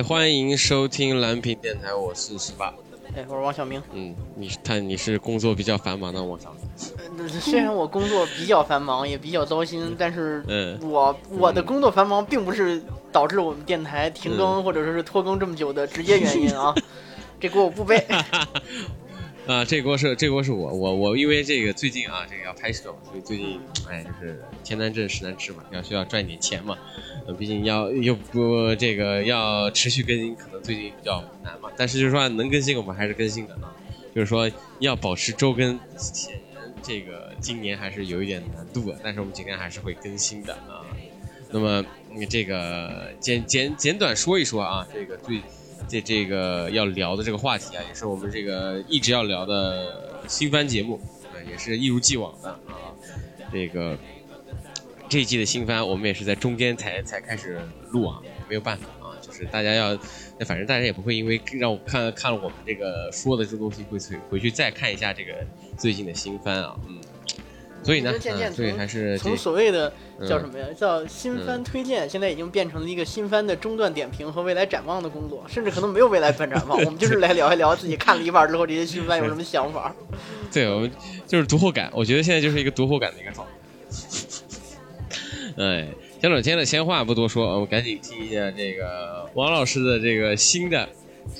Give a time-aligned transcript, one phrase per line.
[0.00, 2.72] 哎，欢迎收听蓝屏电台，我是十八。
[3.14, 3.82] 哎，我是王小明。
[3.92, 7.28] 嗯，你看你是工作比较繁忙的王小明。
[7.38, 12.82] 虽然我工作比较繁忙，也比较糟心，但是嗯，我我的工作繁忙并不是
[13.12, 16.74] 导致我们电台停更或者说是拖更这么久的直接原因啊，
[17.38, 18.02] 这锅我不背。
[19.50, 23.58] 啊，这锅是这锅是我我我，因为这个最近啊，这个要拍摄嘛，所以最近
[23.88, 26.78] 哎，就是天难挣，事难吃嘛，要需要赚点钱嘛。
[27.26, 31.68] 呃，毕竟要又不这个要持续更新，可能最近比较难嘛。
[31.76, 33.74] 但是就是说能更新，我们还是更新的啊。
[34.14, 39.00] 就是说要保持周更，显然这个今年还是有一点难度的。
[39.02, 40.86] 但是我们尽量还是会更新的啊。
[41.50, 41.84] 那么
[42.28, 45.42] 这个简简简短说一说啊，这个最。
[45.88, 51.00] 这这个要聊的这个话题啊，也是我们这个一直要聊的新番节目，
[51.48, 52.94] 也是一如既往的啊。
[53.52, 53.96] 这个
[55.08, 59.96] 这一季的新番，我们也是在中间才才开始录啊，没有办法啊，就是大家要，
[60.46, 65.34] 反正大家也不会因为让我看看了我们这个说的这东西，会回回去再看一下这个
[65.76, 67.00] 最近的新番啊，嗯。
[67.82, 68.12] 所以呢，
[68.52, 69.92] 所以还是从所谓的
[70.28, 79.94] 叫什么呀，叫新番推荐，现在已经变成了一个新番的中断点评和未来展望的工作，甚至可能没有未来番展望，我们就是来聊一聊自己看了一半之后这些新番有什么想法。
[80.52, 80.90] 对，我们
[81.26, 83.52] 就是读后感，我觉得现在就是一个读后感的一个状态。
[85.64, 85.88] 哎，
[86.20, 90.88] 讲今天的闲话不多说，我们赶紧听一下这个王老师的这个新的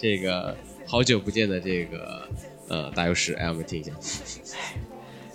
[0.00, 2.26] 这个好久不见的这个
[2.68, 3.92] 呃打油诗，哎，我们听一下。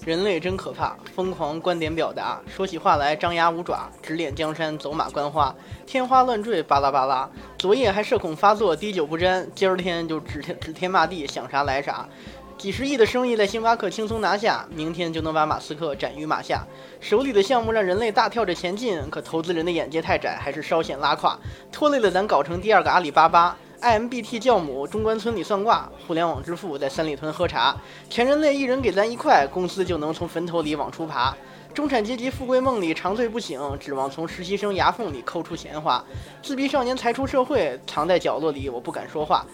[0.06, 5.54] 人类真可怕，疯狂观点表达，说起话来张牙舞爪，指点江山走马观花，
[5.88, 7.28] 天花乱坠巴拉巴拉。
[7.58, 12.08] 昨夜还社恐发作，滴酒不沾，今儿天就指天指天骂地，想啥来啥。
[12.56, 16.64] 几十亿的生意在星巴克轻松拿下，明天就能把马斯克斩于马下。
[17.00, 21.36] 手里的项目让人类大跳着前进，可投资人的眼界太窄，还是稍显拉胯，
[21.72, 23.58] 拖累了咱搞成第二个阿里巴巴。
[23.86, 27.78] IMBT 教母中关村里算卦，互联网之父在三里屯喝茶，
[28.10, 31.38] 全人类一人给咱一块，公司就能从坟头里往出爬。
[31.72, 36.04] 中产阶级富贵梦里长醉不醒，指望从实习生牙缝里抠出钱花。
[36.42, 39.46] 自闭少年才出社会，藏在角落里我不敢说话。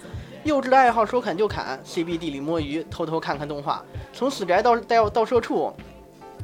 [0.45, 3.83] 幼稚的爱好说砍就砍，CBD 里摸鱼，偷偷看看动画。
[4.13, 5.73] 从死宅到到到社畜，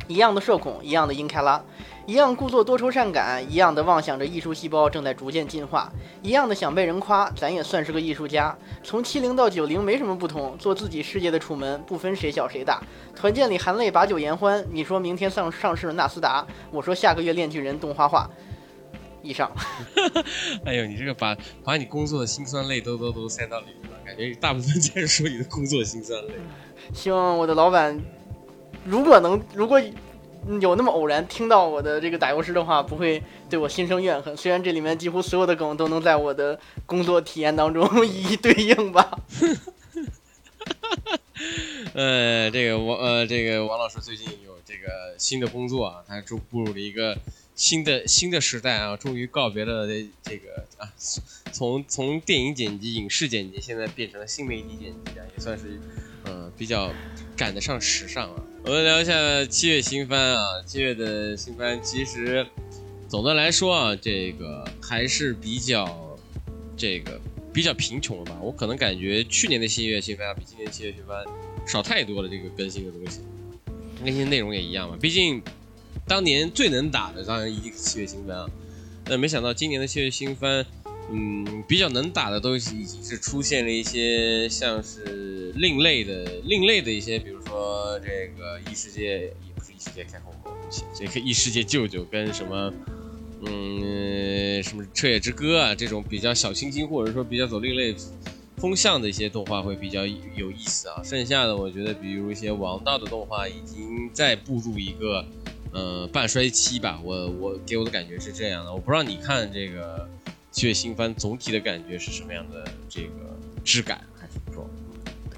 [0.08, 1.64] 一样的社恐，一样的英开拉。
[2.06, 5.92] 一样故作多愁善感，一样的妄想着艺术细胞正在逐渐进化，
[6.22, 8.58] 一样的想被人夸，咱也算是个艺术家。
[8.82, 12.82] 从七零到九零没什么不同，做自己世界的楚门，不分谁小谁大。
[13.14, 18.30] 团建里含泪把酒言欢，你说明天上上市纳斯达，我说下个月炼巨人动画化。
[19.22, 19.52] 以上。
[20.64, 26.36] 哎呦，你这个把把你工作的辛酸泪都都都塞到里面了，感觉大部分在说你的工作辛酸泪。
[26.94, 28.02] 希望我的老板，
[28.88, 29.82] 如果能如果。
[30.62, 34.38] 有那么偶然听到我的这个打油诗的话，不会对我心生怨恨。
[34.38, 39.20] 虽然这里面几乎所有的梗都能在我的工作体验当中一 一对应吧。
[41.94, 47.18] 呃，这个王呃，这个王老师最近有这个新的工作啊，他就步入了一个
[47.54, 49.86] 新的新的时代啊，终于告别了
[50.24, 50.88] 这个啊，
[51.52, 55.78] 从从电影剪辑、影视剪辑，现在变成了新媒体剪辑啊，也算是
[56.26, 56.90] 嗯比较
[57.36, 58.42] 赶得上时尚啊。
[58.64, 62.46] 我们聊一下七月新番啊，七月的新番其实
[63.08, 66.18] 总的来说啊，这个还是比较
[66.76, 67.20] 这个
[67.54, 68.38] 比较贫穷了吧？
[68.42, 71.24] 我可能感觉去年的七月新番比今年七月新番
[71.66, 73.22] 少太多了，这个更新的东西，
[74.04, 74.98] 更新内容也一样嘛。
[75.00, 75.42] 毕竟
[76.06, 78.50] 当年最能打的当然一定是七月新番啊，
[79.06, 80.66] 但没想到今年的七月新番。
[81.10, 90.56] 嗯，比较能打的都已经是出现了一些像是另类的、另类的一些，比如说这个异世界，也不是异世界开红口，
[90.94, 92.74] 这个异世界舅舅跟什么，
[93.46, 97.96] 嗯，什么彻夜之歌啊这种比较小清新或者说比较走另类
[98.58, 101.02] 风向的一些动画会比较有意思啊。
[101.04, 105.26] 剩下的我觉得，比如一些王道的动画已经在步入一个
[105.72, 107.00] 呃半衰期吧。
[107.04, 110.08] 我我给我的感觉是这样的，我不知道你看这个。
[110.50, 112.66] 七月新番总体的感觉是什么样的？
[112.90, 113.10] 这个
[113.64, 114.02] 质感？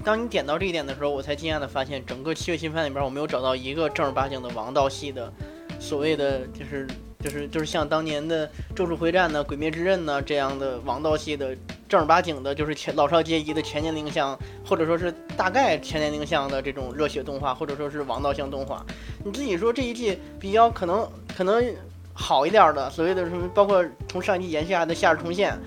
[0.04, 5.32] 当你点到这一点的时候，我才惊讶的发现，整个七月新番里边，我没有找到一个正儿八经的王道系的，
[5.78, 6.86] 所谓的就是
[7.20, 11.56] 就是就是像当年的《咒术回战》呢，《鬼灭之刃》呢这样的王道系的
[11.88, 18.84] 正儿八经的，就是全老少皆宜的全年龄向，或者说是大概全年龄向的这种热血动画，或者说是王道向动画。
[19.24, 21.64] 你自己说这一季比较可能可能。
[22.12, 25.58] 好一点的，所谓的什么，包括从上一季延续下的《夏日重现》，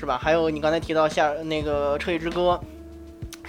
[0.00, 0.18] 是吧？
[0.18, 2.58] 还有你刚才提到夏那个《彻夜之歌》，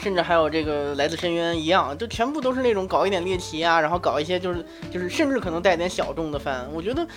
[0.04, 6.68] 甚至还有这个《来自深渊》一样，就全部都是那种搞一点猎奇啊，然后搞一些就是就是甚至可能带点小众的番。
[6.74, 7.08] 我觉得，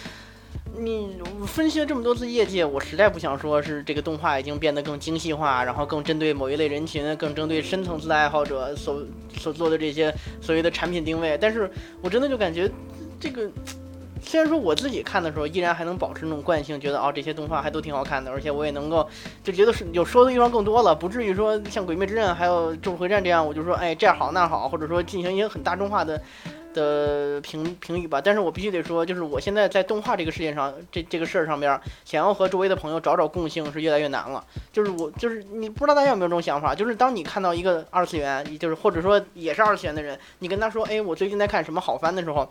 [0.78, 9.02] 你分析了这么多次业界，我实在不想说是这个动画已经变得更精细化，然后更针对某一类人群，更针对深层次的爱好者所
[9.36, 11.36] 所做的这些所谓的产品定位。
[11.40, 11.68] 但是
[12.00, 12.70] 我真的就感觉
[13.18, 13.50] 这个。
[14.26, 19.08] 虽然说我自己看的时候依然还能保持那种惯性，觉得哦这些动画还都挺好看的，而且我也能够
[19.44, 26.20] 就觉得是有说的地方更多了，不至于说像《鬼灭之刃》还有《咒术回战》这样，我就说哎这样好那好，或者说进行一些很大众化的
[26.74, 28.20] 的评评语吧。
[28.20, 34.44] 但是我必须得说，就是我现在在动画这个事件上，这这个事儿上边，想要和周围的朋友找找共性是越来越难了。
[34.72, 42.50] 就是我就是你不知道大家有没有这种想法，就是当你看到一个二次元，就是或者说也是二次元的人，你跟他说哎我最近在看什么好番的时候。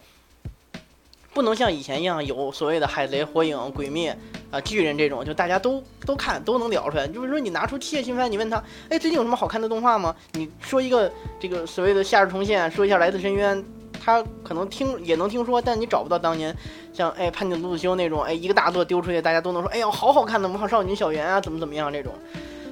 [1.36, 4.18] 不能像以前一样有所谓的海贼、火影、鬼灭
[4.50, 7.06] 啊、巨人这种，就大家都都看都能聊出来。
[7.06, 8.56] 就是说，你拿出七夜新番，你问他，
[8.88, 10.16] 哎，最近有什么好看的动画吗？
[10.32, 13.62] 你说一个这个所谓的夏日重现，说一下来自深渊，
[14.02, 16.56] 他可能听也能听说，但你找不到当年
[16.94, 22.14] 像哎潘景鲁鲁修那种，哎一个大作丢出去，大家都能说，哎呀好好看的魔法少女小圆啊，怎么怎么样这种。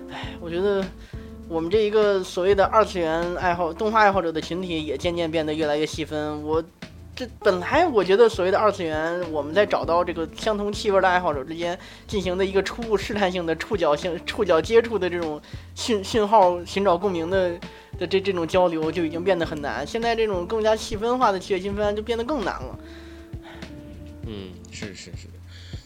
[0.09, 0.81] 哎，我觉得
[1.49, 6.41] 我们这一个所谓的二次元爱好动画爱好者的群体也渐渐变得越来越细分。
[6.43, 6.63] 我。
[7.15, 11.77] 这本来我觉得所谓的二次元，我们在找到这个相同气味的爱好者之间
[12.07, 15.39] 进行的一个初步试探性的触角性、触角接触的这种
[15.75, 17.51] 信信号，寻找共鸣的
[17.99, 19.85] 的这这种交流就已经变得很难。
[19.85, 22.79] 现在这种更加细分化的七月新番就变得更难了。
[24.25, 25.27] 嗯，是是是，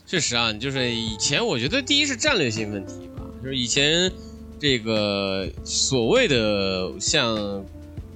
[0.05, 4.09] 确实啊，就是以前我觉得第一是战略性问题吧，就是以前
[4.57, 7.65] 这个所谓的像。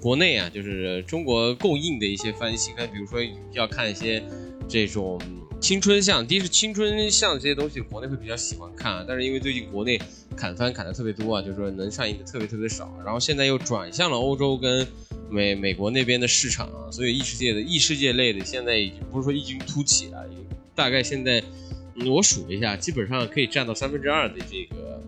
[0.01, 3.19] 国内啊，就是中国供应的一些番新番，比如说
[3.51, 4.21] 要看一些
[4.68, 5.21] 这种
[5.62, 9.06] 青春向，第一是青春向这些东西，国内会比较喜欢看啊。
[9.07, 10.01] 但是因为最近国内
[10.36, 12.92] 砍番砍的特别多啊，就是说能上映的特别特别少。
[13.06, 14.88] 然后现在又转向了欧洲跟
[15.30, 20.24] 美美国那边的市场啊，所以异世界的异世界类的现在已经不是说异军突起啊，
[20.74, 21.44] 大概现在
[22.07, 25.00] 我数了一下，基本上可以占到三分之二的这个。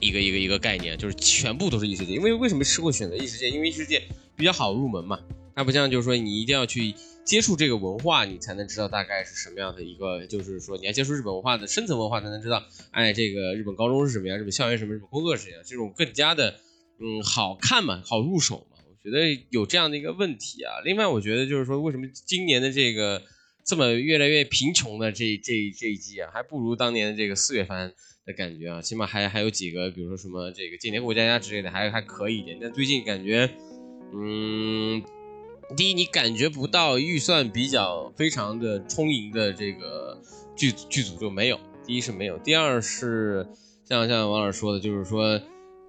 [0.00, 2.14] 一个一个一个概念，就是全部都是异世界。
[2.14, 3.50] 因为为什么是会选择异世界？
[3.50, 4.02] 因为异世界
[4.36, 5.20] 比较好入门嘛。
[5.54, 16.60] 它不像就是说你一定要去接触这个文化，你才能知道大概是什么样的一个，就是说你要接触日本文化的深层文化，才能知道，哎，这个日本高中是什么样，日本校园什么，日本工作是什么样，这种更加的，
[16.98, 18.78] 嗯，好看嘛，好入手嘛。
[18.88, 20.80] 我觉得有这样的一个问题啊。
[20.82, 23.22] 另外，我觉得就是说，为什么今年的这个
[23.66, 27.92] 这么越来越贫穷的这这这一季啊，还不如当年的这个四月番。
[28.32, 32.58] 感觉啊，起码还还有几个，比如说什么这个《间谍过家家》之类的，还还可以一点。
[32.60, 33.50] 但最近感觉，
[34.12, 35.02] 嗯，
[35.76, 40.20] 第一你感觉不到预算比较非常的充盈的这个
[40.56, 41.58] 剧剧组就没有。
[41.86, 43.46] 第一是没有，第二是
[43.84, 45.40] 像像王老师说的，就是说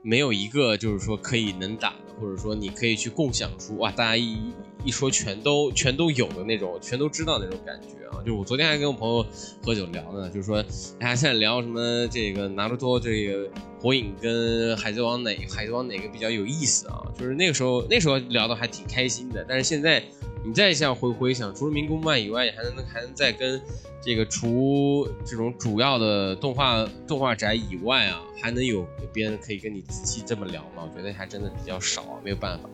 [0.02, 4.52] 没有一个就是说可以能打的，或者说你可以去共享出哇，大家一
[4.84, 8.24] 一说全都全都有的那种，全都知道那种感觉啊。
[8.26, 9.26] 就我昨天还跟我朋友
[9.64, 10.58] 喝酒聊呢，就是说，
[11.00, 13.50] 哎呀，现在聊什么这个拿着多这个
[13.80, 17.02] 火影跟海贼王哪海贼王哪个比较有意思啊？
[17.18, 20.04] 就是那个时候那时候聊的还挺开心的，但是现在
[20.44, 23.62] 你再想回回想，除了民工漫以外，还能还能再跟
[24.04, 30.84] 这个除这种主要的动画动画宅以外啊，还能有别人可以跟你仔细这么聊吗？
[30.84, 32.70] 我觉得还真的比较少，没有办法。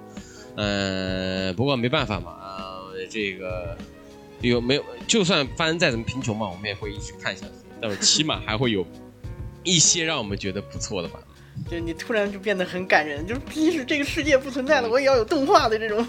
[0.58, 2.36] 嗯，不过没办法嘛，
[3.10, 3.78] 这个。
[4.42, 4.86] 有没有？
[5.08, 7.52] 就算发生再怎么贫穷嘛，我们也会一直看下去。
[7.82, 8.86] 但是起码还会有
[9.64, 11.20] 一些让我们觉得不错的吧。
[11.68, 16.06] 就你突然就变得很感人，就是即使这个世界不存在了，我也要有动画的这种。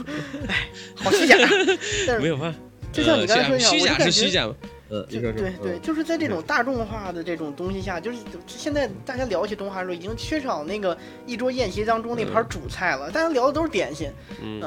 [0.47, 1.37] 哎，好虚假。
[2.21, 2.59] 没有办法，
[2.93, 4.47] 就像你刚才说一样，虚假是虚假。
[4.89, 5.21] 呃，对
[5.63, 14.11] 对，就是在这种大众化的这种东西下，就是现在大家聊起动画的时候，已经缺少那个一桌宴席当中那盘主菜了，大家聊的都是点心。
[14.43, 14.63] 嗯。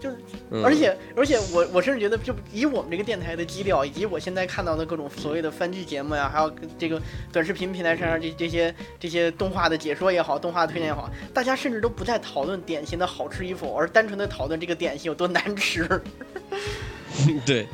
[0.00, 0.16] 就是，
[0.64, 6.98] 而且而且我我甚至觉得，就以我们这个电台的基调，以及我现在看到的各种所谓的番剧节目呀，还有这个
[7.30, 15.86] 短视频平台上这这些这些动画的解说也好，动画推荐也好，大家甚至都不再讨论点心的好吃与否，而单纯的讨论这个点心有多难吃。
[17.44, 17.66] 对，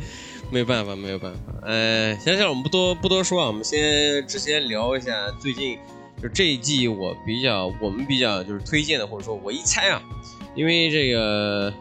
[0.51, 1.41] 没有办法，没有办法。
[1.63, 5.79] 呃，想想我们不多不多说啊，我们先直接聊一下最近
[6.23, 10.03] 就这一季我比较我们比较就是推荐的，或者说我一猜啊，
[10.55, 11.73] 因为这个。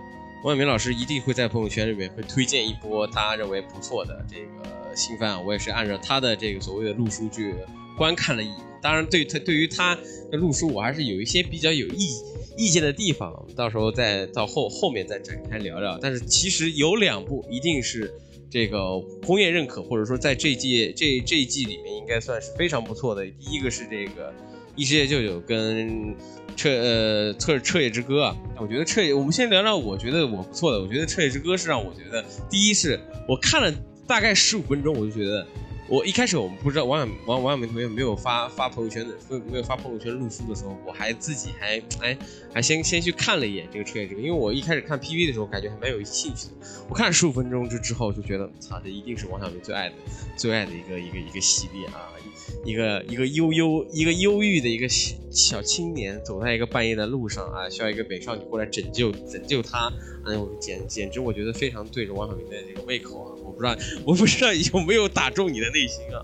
[0.44, 7.56] 王晓明老师一定会在朋友圈里面会推荐一波他认为不错的这个新番，我也是按照他的这个所谓的路书去
[7.98, 8.52] 观看了一。
[8.80, 9.98] 当然，对他对于他
[10.30, 12.10] 的路书，我还是有一些比较有意
[12.56, 15.98] 意见的地方，到时候再到后后面再展开聊聊。
[16.00, 18.14] 但是其实有两部一定是
[18.50, 23.26] 这个工业认可，或者说在这季这这一季里面应该算是非常不错的。
[23.26, 24.30] 第一个是这个
[24.76, 26.16] 《异世界舅舅》跟。
[26.58, 30.80] 彻呃彻彻夜之歌啊，我觉得彻夜，我们先聊聊我觉得我不错的。
[30.82, 32.98] 我觉得彻夜之歌是让我觉得，第一是
[33.28, 33.70] 我看了
[34.08, 35.46] 大概十五分钟，我就觉得
[35.88, 39.16] 我一开始我们不知道王小王王小明同学没有发发朋友圈的，
[39.52, 42.18] 没有发朋友圈录书的时候，我还自己还哎
[42.52, 46.54] 还先先去看了一眼这个《彻夜之歌》，因为我一开始看 PV 的时候感觉还蛮有兴趣的。
[46.90, 49.96] 我看了十五分钟之之后就觉得，操，这一定是王小明最爱的
[50.36, 52.10] 最爱的一个一个一个系列啊！
[52.64, 59.92] 一个一个忧忧一个忧郁的一个小青年走在一个半夜的路上啊，需要一个美少女过来拯救拯救他，
[60.26, 63.35] 哎，简简直我觉得非常对着王小明的这个胃口啊！
[64.06, 66.24] 我不知道有没有打中你的内心啊？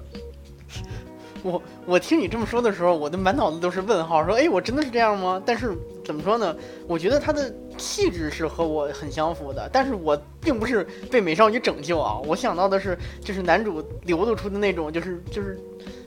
[1.43, 5.41] 我我听你这么说的时候，我的满脑子都是问号，说哎，我真的是这样吗？
[5.45, 6.55] 但是怎么说呢？
[6.87, 15.59] 我觉得他的气质是和我很相符的，但是我并不是被美少女拯救啊，我想到的是就是男主流露出的那种，就是就是。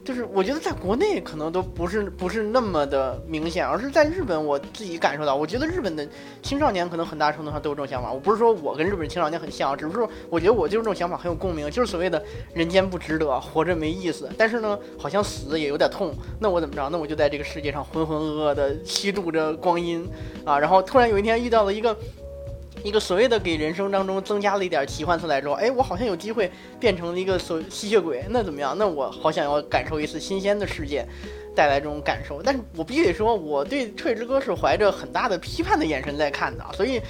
[0.04, 6.06] 就是我觉得在国内可能都不是不是那么的明显，而是在日本我自己感受到，我觉得日本的
[6.42, 8.12] 青少年可能很大程度上都有这种想法。
[8.12, 14.28] 我不是说我跟日本青少年很像，只是说我觉得我就是这种想法很有共鸣，就是所谓的人间不值得，活着没意思。
[14.37, 16.87] 但是呢，好像死也有点痛，那我怎么着？
[16.90, 20.06] 那我就在这个世界上浑浑噩噩的虚度着光阴
[20.44, 20.58] 啊！
[20.58, 21.96] 然后突然有一天遇到了一个。
[22.84, 28.76] 一个所谓的给人生当中增加了一点奇幻色彩之后，哎，我好像有机会变成了一个所吸血鬼，那怎么样？
[28.76, 31.02] 那我好想要感受一次新鲜的世界，
[31.56, 32.42] 带来这种感受。
[32.42, 37.00] 但是我必须得说，我对《彻夜之歌》是怀着很大的批判的眼神在看的啊，所以，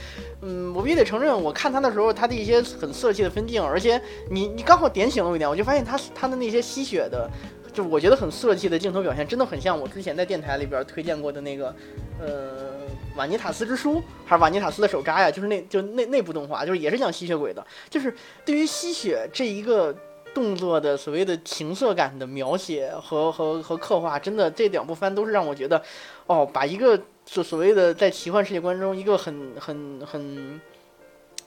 [0.42, 4.00] 嗯，我必须得承认，我看他的时候，他的一些很色气的分镜，而且
[4.30, 7.28] 你你刚好点醒了我一点，我就发现他他的那些吸血的，
[7.72, 11.74] 就我觉得很色气的镜头表现，真的很像我之前在电台里边推荐过的那个，
[12.20, 12.73] 呃。
[13.16, 15.30] 瓦尼塔斯之书还是瓦尼塔斯的手札呀？
[15.30, 17.64] 就是那就那那部动画，就是也是讲吸血鬼的。
[17.88, 19.94] 就是对于吸血这一个
[20.34, 25.80] 动作的所谓的情色感的描写和和和刻画，真的这两部番都是让我觉得，
[26.26, 30.60] 哦，把一个所所谓的在奇幻世界观中一个很很很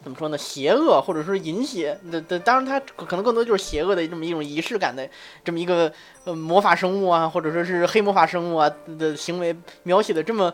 [0.04, 5.06] 怎么说呢，邪恶或者说淫邪的的，当然它可能更多就是邪恶的这么一种仪式感的
[5.44, 5.92] 这么一个
[6.24, 10.54] 呃魔法生物啊，或者说是黑魔法生物啊的行为描写的这么。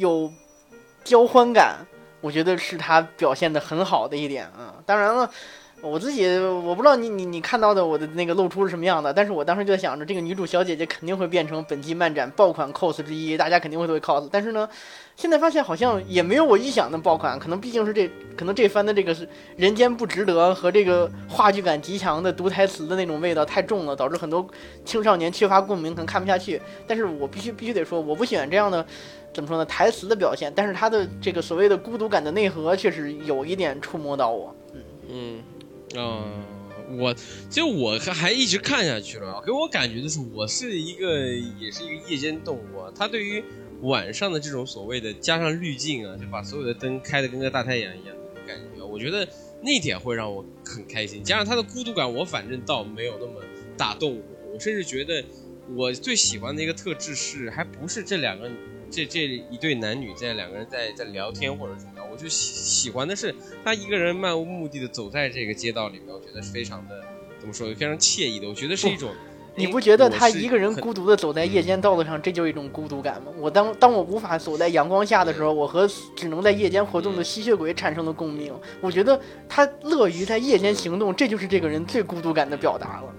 [0.00, 0.32] 有
[1.04, 1.86] 交欢感，
[2.22, 4.76] 我觉得是他表现的很好的一点啊。
[4.86, 5.30] 当然了，
[5.82, 14.26] 我自己我不知道你你你看到的我的那个露出是什么样的，但是我当时就在想着，这个女主小姐姐肯定会变成本季漫展爆款 cos 之一，大家肯定会都会 cos。
[14.32, 14.66] 但是呢，
[15.16, 24.46] 现在发现好像也没有我预想的爆款，可能毕竟是这可能这番的这个是人间不值得和这个话剧感极强的读台词的那种味道太重了，导致很多
[24.84, 26.60] 青少年缺乏共鸣，可能看不下去。
[26.86, 28.84] 但是我必须必须得说，我不喜欢这样的。
[29.32, 29.64] 怎么说呢？
[29.66, 34.54] 台词的表现，但是他的这个所谓的孤独感的内核，确实有一点触摸到我。
[35.08, 35.42] 嗯
[35.94, 36.24] 嗯啊，
[36.98, 37.14] 我
[37.48, 41.28] 就我还还一直看下去了，给我感觉的是，我是一个
[41.60, 42.92] 也是一个夜间动物啊。
[42.94, 43.42] 他对于
[43.82, 49.26] 晚上的这种所谓的加上滤镜啊，就把所有的灯开的跟个大太阳一样的感觉，我觉得
[49.62, 51.22] 那点会让我很开心。
[51.22, 53.34] 加上他的孤独感，我反正倒没有那么
[53.76, 54.22] 打动我。
[54.52, 55.24] 我甚至觉得，
[55.76, 58.50] 我最喜欢的一个特质是，还不是这两个。
[58.90, 59.20] 这这
[59.50, 67.00] 一对男女在两个人在在聊天或者怎么样，我就喜喜欢的是他一个人漫无目的的走在这个街道里面，我觉得是非常的
[67.38, 68.48] 怎么说，非常惬意的。
[68.48, 69.10] 我觉得是一种，
[69.54, 73.32] 你不觉得他一个人孤独的走在夜间道路上，这就是一种孤独感吗？
[73.38, 78.52] 我当当我无法走在阳光下的时候，我和只能在夜间活动的吸血鬼产生了共鸣。
[78.80, 83.14] 我觉得他乐于在夜间行动，这就是这个人最孤独感的表达了。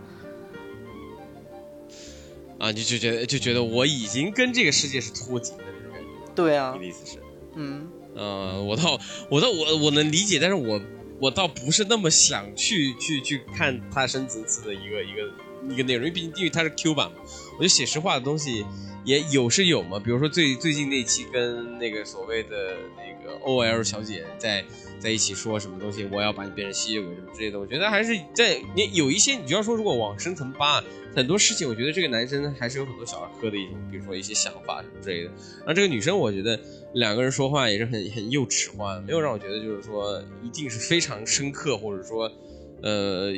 [2.61, 6.07] 啊，你就觉得就觉得我已经跟这个世界是脱节的那种感觉。
[6.35, 7.17] 对啊，你的意思是？
[7.55, 8.99] 嗯，呃，我倒
[9.31, 10.79] 我倒我我能理解，但是我
[11.19, 15.31] 我倒不是那么想去去去看他深层次的一个一个
[15.69, 17.17] 一个内容，因为毕竟因为它是 Q 版嘛，
[17.53, 18.65] 我觉得写实话的东西
[19.03, 24.63] 也有是有嘛，比如说最最近那期跟那个所谓的那个 OL 小姐在。
[25.01, 26.07] 在一起说什么东西？
[26.11, 30.79] 我要把你变成吸血鬼什么之类的，我觉得还是在你有一些，你就要说如果往深层扒，
[31.15, 35.31] 很多事情，我觉得这个男生还是有很多小儿科的一种，比如说一些想法什么之类的。
[35.65, 36.59] 那这个女生，我觉得
[36.93, 42.31] 两个人说话也是很很幼稚化，没有让我觉得就是说一定是非常深刻，或者说
[42.81, 43.33] 呃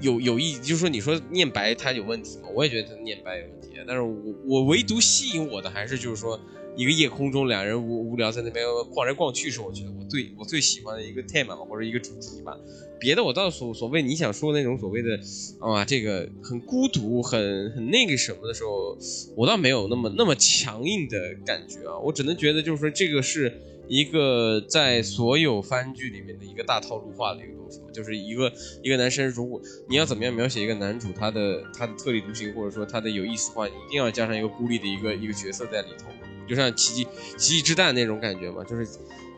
[0.00, 2.48] 有有意，就是说你说念白他有问题吗？
[2.54, 4.14] 我也觉得他念白有问题，但是我
[4.46, 6.40] 我唯独吸引我的还是就是说。
[6.76, 8.64] 一个夜空中，两人无无聊在那边
[8.94, 12.56] 逛来逛去，是我觉得我最我最喜欢的一个 theme 或者一个主题吧。
[12.98, 15.18] 别的我倒所所谓你想说那种所谓的
[15.58, 18.96] 啊，这个很孤独、很很那个什么的时候，
[19.36, 21.98] 我倒没有那么那么强硬的感觉啊。
[21.98, 23.52] 我只能觉得就是说，这个是
[23.90, 28.52] 一个在所有番剧里面的一个大套路化的一个东西，就是一个
[28.84, 36.06] 一个男生，如果你要怎么样描写一个男主他的他的特立独行，或者说他的有意思的话，一定要加上一个孤立的一个一个角色在里头。
[36.48, 37.04] 就像奇迹
[37.36, 38.86] 奇迹之蛋那种感觉嘛，就是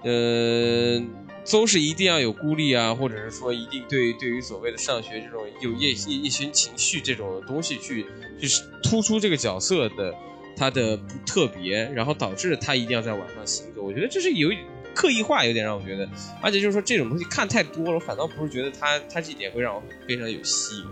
[0.03, 1.03] 呃，
[1.51, 8.05] 都是一定要有孤立啊，或者是说一定对对于所谓的上学这种有一一一群情绪这种东西去
[8.39, 8.49] 去
[8.83, 10.15] 突出这个角色的
[10.57, 13.83] 他的特别，然后导致他一定要在晚上行走。
[13.83, 14.51] 我觉得这是有
[14.95, 16.09] 刻意化，有点让我觉得，
[16.41, 20.87] 而且就是说这种东西看太多了，反倒不是觉得他他这点会让我非常有吸引。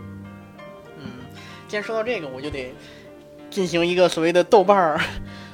[0.99, 1.05] 嗯，
[1.69, 2.73] 既然说到这个，我就得。
[3.51, 5.01] 进行一个所谓的豆瓣儿、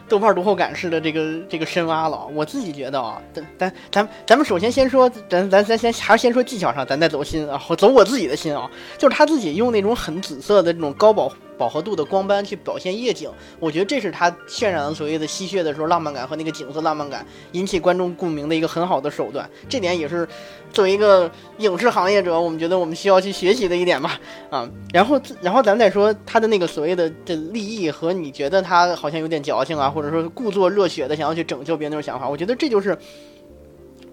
[0.07, 2.27] 豆瓣儿读后感式的这个这个深挖了。
[2.35, 11.33] 我自己觉得啊，咱咱咱咱们首先先说，咱咱咱先还是先说技巧上，咱再走心啊，走我自己的心啊，就是他自己用那种很紫色的这种高保。
[11.59, 19.49] 饱和度的光斑去表现夜景，我觉得这是他渲染所谓的吸血的时候浪漫感和那个景色浪漫感，引起观众共鸣的一个很好的手段。
[19.69, 20.29] 这点也是
[20.73, 24.21] 作为一个影视行业者，我们觉得我们需要去学习的一点吧。
[24.51, 32.97] 啊，然后然后咱们再说他的那个所谓的这利益和你觉得他好像有点矫情啊，或者说故作热血的想要去拯救别人那种想法，我觉得这就是。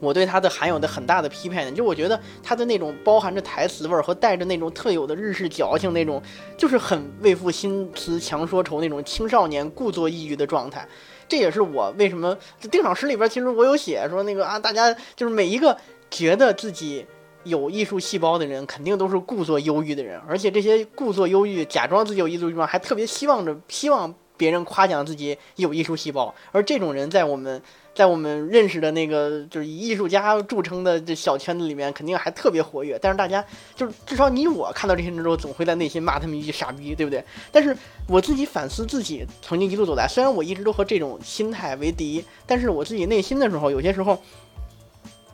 [0.04, 6.22] 我对他的含有的很大的批判呢，就我觉得他的那种包含着台词味儿和带着那种特有的日式矫情那种，
[6.58, 10.86] 就是很为赋新词强说愁那种青少年故作抑郁的状态。
[11.28, 12.38] 这也是我为什么
[12.70, 15.76] 定场诗里边其实我有写说那个啊，大家就是每一个
[16.12, 17.06] 觉得自己
[17.46, 27.62] 有艺术细胞的人，肯定都是故作忧郁的人，而且这些故作忧郁、假装自己有艺术细胞，还特别希望着希望别人夸奖自己有艺术细胞，而这种人在我们。
[27.94, 32.98] 在我们认识的那个就是以艺术家著称的这小圈子里面，肯定还特别活跃。
[33.00, 37.24] 但是大家就是至少你我看到这些人之后，总会在内心骂他们一句傻逼，对不对？
[37.52, 44.20] 但是我自己反思自己曾经一路走来，虽然我一直都和这种心态为敌，但是我自己内心的时候，有些时候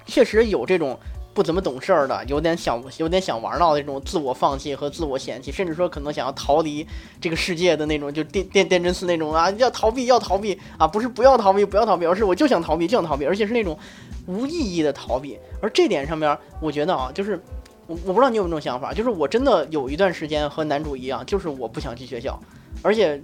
[0.06, 1.00] 确实有这种。
[1.40, 6.86] 不怎么懂事儿的，有点想有点想玩闹的这种自我放弃和自我嫌弃，甚至说可能想要逃离
[7.22, 13.80] 这个世界的那种，就电电电真寺那种啊，要逃避要逃避啊，不是不要逃避不要逃避，而是我就想逃避就想逃避，而且是那种
[14.28, 15.40] 无意义的逃避。
[15.62, 17.42] 而这点上面，我觉得啊，就是
[17.88, 22.38] 我我不知道你有没有这种想法，就是我真的有一段时间和男主一样，就是我不想去学校，
[22.82, 23.18] 而且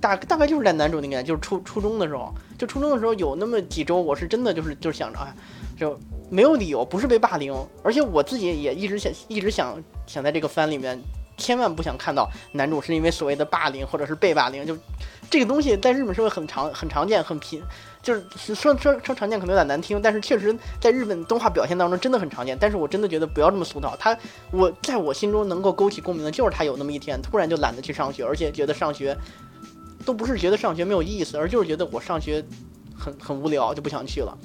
[0.00, 5.32] 大大概就是在男主那年，就是初初中的时候，就初中的时候有那么几周，我是真的就是就是想着啊，
[5.76, 5.98] 就。
[6.30, 10.98] 没有理由，不是被霸凌，而且我自己也一直想，一直想想在这个番里面，
[11.36, 14.76] 千万不想看到男主是因为所谓的霸凌或者是被霸凌，就
[15.30, 17.62] 这个东西在日本社会很常很常见，很频，
[18.02, 22.56] 就是说说说常见可能有点难听，但是确实在日本动画表现当中真的很常见。
[22.58, 24.18] 但是我真的觉得不要这么俗套，他
[24.50, 29.16] 我在我心中能够勾起共鸣的就是他有那么一天突然就懒得去上学，而且觉得上学
[30.06, 32.42] 都不是觉得上学没有意思，而就是觉得我上学
[32.98, 34.36] 很很无聊就不想去了。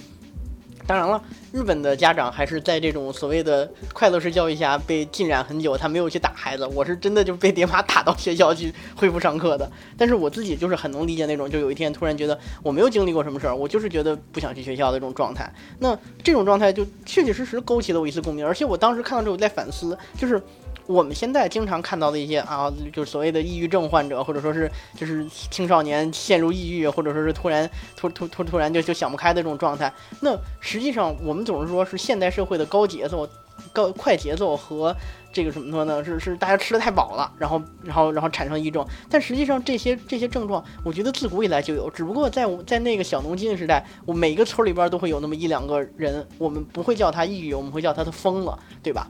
[0.90, 1.22] 当然了，
[1.52, 6.66] 日本的家长还是在这种所谓的快乐式教育下被浸染很久，他没有去打孩子。
[6.66, 9.72] 我是真的就被爹妈打到学校去恢复上课的。
[9.96, 15.48] 但是我自己就是很能理解那种，就有一天突然觉得我没有经历过什么事儿，我就是觉得不想去学校的这种状态。
[15.78, 20.42] 那这种状态就确确实实勾起了我一次共鸣，而且我当时看到之后在反思，就是。
[20.90, 29.94] 我们现在经常看到的一些啊，就是所谓的抑郁症患者，或者说是就是青少年陷入抑郁，或者说是突然突突突突然就就想不开的这种状态。
[30.22, 33.30] 那实际上我们总是说是现代社会的高节奏、
[33.72, 34.96] 高快节奏和
[35.32, 36.04] 这个怎么说呢？
[36.04, 38.84] 是是大家吃的太饱了，然后然后然后产生抑郁症。
[39.12, 49.08] 但实际上这些这些症状，我觉得自古以来就有，只不过在在那个小农经的时代，我每个村里边都会有那么一两个人，我们不会叫他抑郁，我们会叫他他疯了，对吧？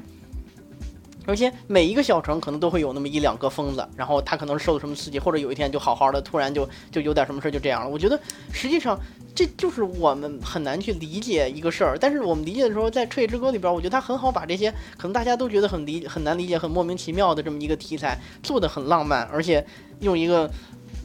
[1.26, 7.90] 而且每一个小城可能都会有那么一两个疯子，然后他可能受了什么刺激，或者有一天就好好的，突然就就有点什么事就这样了。
[7.90, 8.20] 我觉得
[8.52, 9.00] 实际上
[9.36, 19.64] 这就是我们很难去理解一个事儿，但是我们理解的时候，在《彻夜之歌》里边，我觉得他很好把这些可能大家都觉得很理很难理解、很莫名其妙的这么一个题材做的很浪漫，而且
[20.00, 20.50] 用一个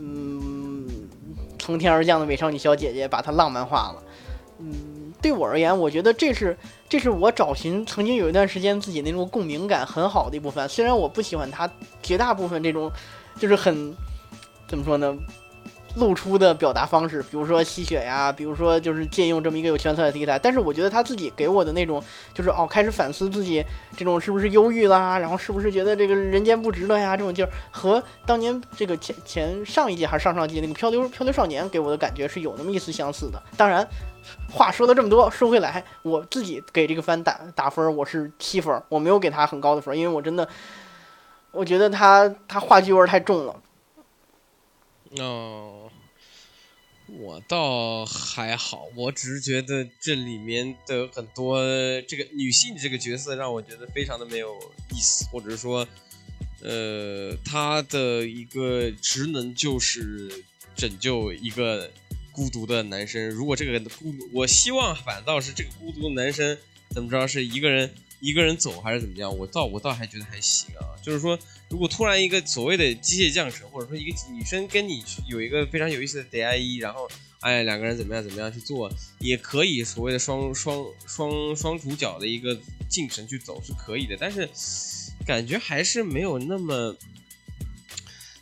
[0.00, 0.88] 嗯
[1.58, 4.02] 从天而降的美少女小姐姐把它浪漫化了，
[4.60, 4.93] 嗯。
[5.24, 6.54] 对我而言，我觉得这是
[6.86, 10.68] 这是我找寻曾经有一段时间自己那种共鸣感很好的一部分。
[10.68, 11.66] 虽然我不喜欢他
[12.02, 12.92] 绝大部分这种，
[13.38, 13.94] 就是很
[14.68, 15.16] 怎么说呢？
[15.96, 22.02] 露出的表达方式，比如说吸血呀，比如说就是借用这么一个有圈色的题材，但是我觉得他自己给我的那种，
[22.34, 23.64] 就是哦，开始反思自己
[23.96, 33.42] 这种是不是忧郁啦，然后是不是觉得这个人间不值了呀，这种劲儿，和当年这个前前上一季还是上上季那个漂流漂流少年给我的感觉是有那么一丝相似的。
[33.56, 33.88] 当然，
[34.50, 40.48] 话说了这么多，说回来，我自己给这个番打打分，我是七分，我没有给他很高的分，因为我真的，
[41.50, 43.62] 我觉得他他话剧味太重了。
[45.18, 45.90] 哦。
[47.18, 51.60] 我倒还好，我只是觉得这里面的很多
[52.08, 54.56] 这个女性这个角色让我觉得非常的没有
[54.90, 55.86] 意思，或者是说，
[56.62, 61.90] 呃，她的一个职能就是拯救一个
[62.34, 63.30] 孤独的男生。
[63.30, 66.58] 如果这个孤独，我希望反倒是这个孤独的男生
[66.90, 69.34] 怎么着是一个人一个人走还是怎么样？
[69.38, 70.82] 我倒我倒还觉得还行啊。
[71.02, 77.08] 就是说，如果突然一个所谓的机械降神，或者说一个女生跟你有一个非常有意思的 DIE，然后
[77.40, 84.48] 哎两个人怎么样怎么样去做，也可以所谓的双双双双主角的一个进程去走是可以的，但是
[85.26, 86.96] 感觉还是没有那么。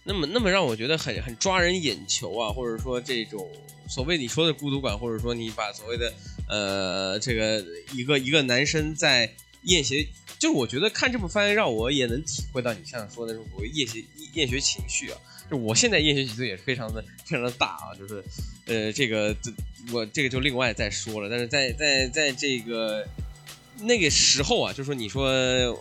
[0.05, 3.49] 那么，那么让我觉得很很抓人眼球啊，或者说这种
[3.89, 6.13] 所谓你说的孤独感，或者说你把所谓的
[6.49, 10.07] 呃这个一个一个男生在厌学，
[10.39, 14.03] 就我觉得看这部番让我也能体会到你像说的那种所谓厌学
[14.35, 15.19] 厌学情绪啊，
[15.51, 18.25] 就我现在厌学情绪也是非常的非常的大啊，就是
[18.67, 19.37] 呃这个
[19.93, 23.07] 我这个就另外再说了，但是在在在这个。
[23.81, 25.25] 那个时候啊，就说你说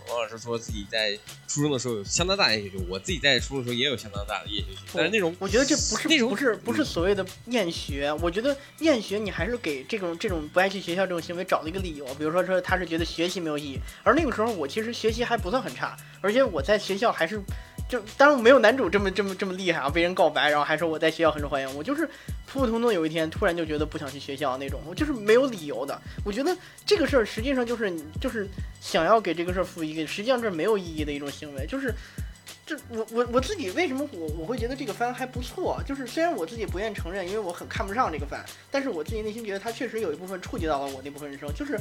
[0.08, 17.40] 王老师说自己在初中的时候有相当大的厌学就，我自己在初中的时候也有相当大的厌学情绪，但是那种我觉得这不是那种不是不是所谓的厌学，我觉得厌学你还是给这种这种不爱去学校这种行为找了一个理由，比如说说他是觉得学习没有意义，而那个时候我其实学习还不算很差，而且我在学校还是。
[17.88, 21.74] 就当然没有男主这么这么这么厉害啊，被人告白，然后还说我在学校很受欢迎。
[21.76, 22.06] 我就是
[22.46, 26.00] 普普通通有一天突然就觉得不想去学校那种，我就是没有理由的。
[26.24, 28.48] 我觉得这个事儿实际上就是就是
[28.80, 31.66] 想要给这个事儿赋予一个，实际上这没有意义的一种行为。
[31.66, 31.92] 就是
[32.64, 35.82] 这我我我自己为什么我我会觉得这个番还不错？
[35.86, 41.78] 就是虽然我自己不愿承认，因为我很看不上这个番，但是我自己内心觉得它确实有一部分触及到了我那部分人生，就是。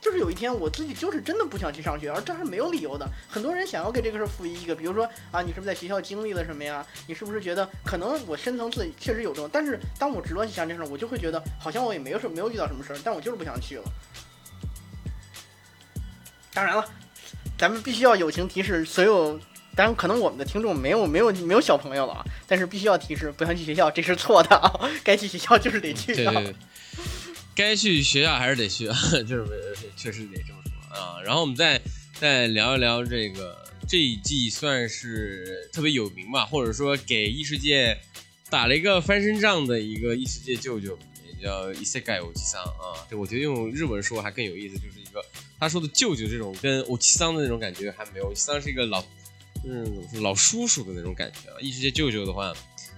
[0.00, 3.06] 就是有一天我自己就是真的不想去上学，而这是没有理由的。
[3.28, 6.82] 很多人想要给这个事儿赋予一个，比如说啊，你是不是在学校经历了什么呀？
[7.06, 9.50] 你是不是觉得可能我深层次确实有这种？
[9.52, 13.84] 但是当我直观去想这事儿，我就会觉得好像我也没有什么没有遇到什么事儿，但我就是不想去了。
[16.54, 16.88] 当然了，
[17.58, 19.38] 咱们必须要友情提示所有，
[19.76, 24.72] 当然可能我们的听众没有没有没有小朋友了啊，但是必须要提示不想去学校，这是错的啊，
[25.04, 26.42] 该去学校就是得去啊。
[27.54, 28.96] 该去学校还是得去啊，
[29.28, 29.44] 就是
[29.96, 31.20] 确实得这么说啊。
[31.22, 31.80] 然后我们再
[32.18, 33.56] 再聊一聊这个
[33.88, 37.98] 这一季算是特别有名吧，或者说给异世界
[38.48, 43.06] 打了一个翻身仗的一个异世界舅舅，也叫伊塞盖欧吉桑啊。
[43.10, 45.22] 这我觉得用日文说还更有意思，就是一个
[45.58, 49.04] 他说的舅舅这种跟欧吉桑的那种感觉还没有，欧吉桑是一个老
[49.64, 51.56] 嗯老叔叔的那种感觉啊。
[51.60, 52.52] 异世界舅舅的话，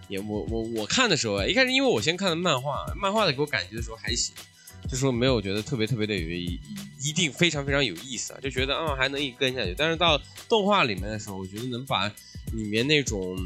[0.08, 4.34] 也我我我看的时候啊，一开始因为我先看的漫画，漫画的给我感觉的时候还行。
[4.90, 6.58] 就说没有觉得特别特别的有一
[7.00, 9.72] 一定非常非常有意思啊，就觉得啊还能一跟下去。
[9.78, 12.08] 但是到动画里面的时候，我觉得能把
[12.52, 13.38] 里面那种，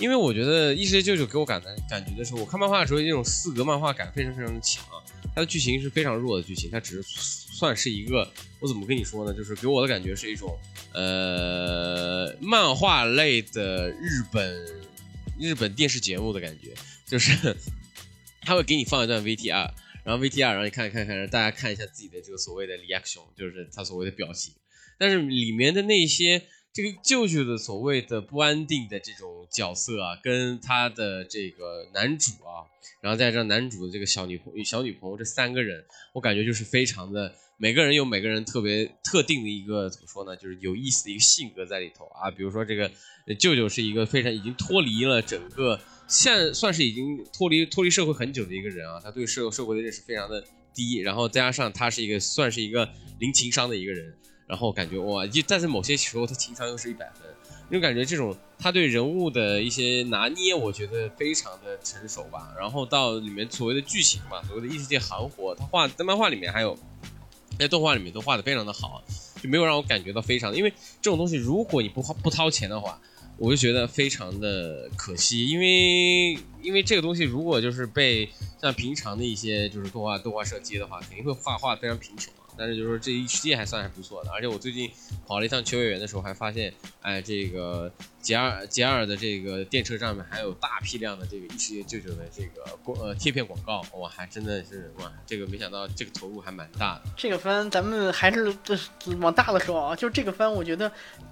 [0.00, 4.84] 因为我觉得《异世界舅舅》给我感的感觉的时候，我看漫画的时候那种四格漫画感非常非常的强，
[5.32, 9.32] 它的剧情是非常弱的剧情，它只是算是一个，我怎么跟你说呢？
[9.32, 10.58] 就是给我的感觉是一种
[10.92, 14.82] 呃漫画类的日本
[15.38, 16.74] 日本电视节目的感觉，
[17.06, 17.56] 就是
[18.42, 19.70] 他会给你放一段 VTR。
[20.02, 24.52] 然后 VTR，然后你看看看，让大家看一下自己的这个所谓的 reaction，就是他所谓的表情。
[24.98, 32.66] 但是里面的那些这个舅舅的所谓的不安定的这种角色啊，跟他的这个男主啊，
[33.02, 35.84] 然后再让男主的这个小女朋、小女朋友这三个人，
[36.14, 42.30] 我感觉就是非常的，每个人有每个人特别特定的一个怎么说呢，就是有意思的一个性格在里头啊。
[42.30, 42.90] 比如说这个
[43.38, 45.78] 舅舅是一个非常已经脱离了整个。
[46.08, 52.86] 现算是已经脱离脱离社会很久的一个人啊，他对社社会的认识非常的低，然后再加上他是一个算是一个
[53.18, 54.12] 零情商的一个人，
[54.46, 57.31] 然后感觉哇，就但是某些时候他情商又是一百分，
[57.72, 62.54] 就感觉这种他对人物的一些拿捏，我觉得非常的成熟吧。
[62.56, 66.78] 然后到里面所谓的剧情嘛，所谓的异世界行活，他画在漫画里面还有
[67.58, 69.02] 在动画里面都画的非常的好，
[69.42, 73.00] 就没有让我感觉到非常，因为这种东西如果你不花不掏钱的话。
[73.38, 78.28] 我就觉得非常的可惜，因为因为这个东西如果就是被
[78.60, 82.32] 像平常的一些就是动画动画社接的话，肯定会画画非常贫穷。
[82.56, 84.90] 但是就是说这一世界还算还不错的，而且我最近
[85.26, 97.02] 跑了一趟秋叶原的时候，还发现，哎，这个杰尔杰尔的这个电车上面还有大批量的这个异世界舅舅的这个广呃贴片广告，哇，还真的是哇，这个没想到这个投入还蛮大的。
[97.16, 98.54] 这个番咱们还是
[99.20, 100.90] 往大了说啊，就这个番，我觉得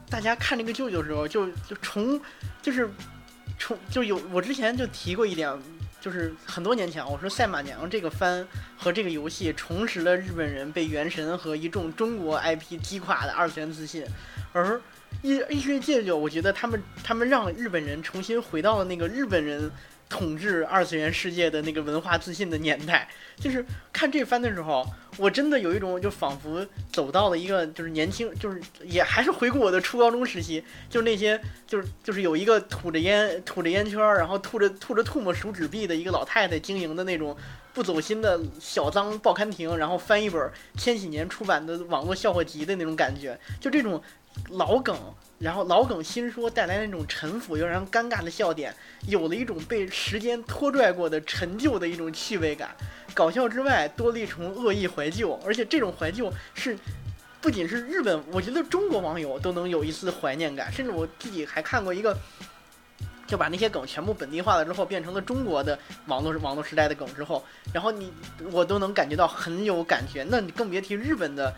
[0.08, 2.20] 大家看这个舅舅的时候，就就重
[2.62, 2.90] 就是
[3.58, 5.50] 重就有我之前就提过一点。
[6.00, 8.46] 就是很多年前，我说《赛马娘》这个番
[8.78, 14.04] 和这个游戏重拾了日本人被《原神》和一众中国 IP 击垮的二次元自信，
[14.52, 14.76] 而
[15.22, 19.70] 《异异世界》就我觉得他们他们让日本人重新回到了那个日本人
[20.10, 23.08] 统治二次元世界的那个文化自信的年代。
[23.38, 37.34] 就是看这番的时候，我真的有一种就仿佛走到了一个就是年轻，就是也还是回顾我的初高中时期，就那些就是就是有一个吐着烟吐着烟圈，然后吐着吐着唾沫数纸币的一个老太太经营的那种
[37.72, 44.02] 不走心的小脏报刊亭，然后翻一本千禧年出版的网络笑话集的那种感觉，就这种
[44.50, 44.94] 老梗。
[45.40, 48.74] 然后老梗新说带来那种沉浮又让人尴尬的笑点，
[49.08, 52.76] 有了一种被时间拖拽过的陈旧的一种趣味感。
[53.14, 56.76] 搞笑之外，多了一重恶意怀旧，而且这种怀旧是
[57.40, 60.70] 不仅是日本，我觉得中国网友都能有一丝怀念感。
[60.70, 62.14] 甚至我自己还看过一个，
[63.26, 68.12] 就把那些梗全部本地化了之后，变成了中国的网络网络时代的梗之后，然后你
[68.52, 70.22] 我都能感觉到很有感觉。
[70.28, 71.54] 那你更别提日本的。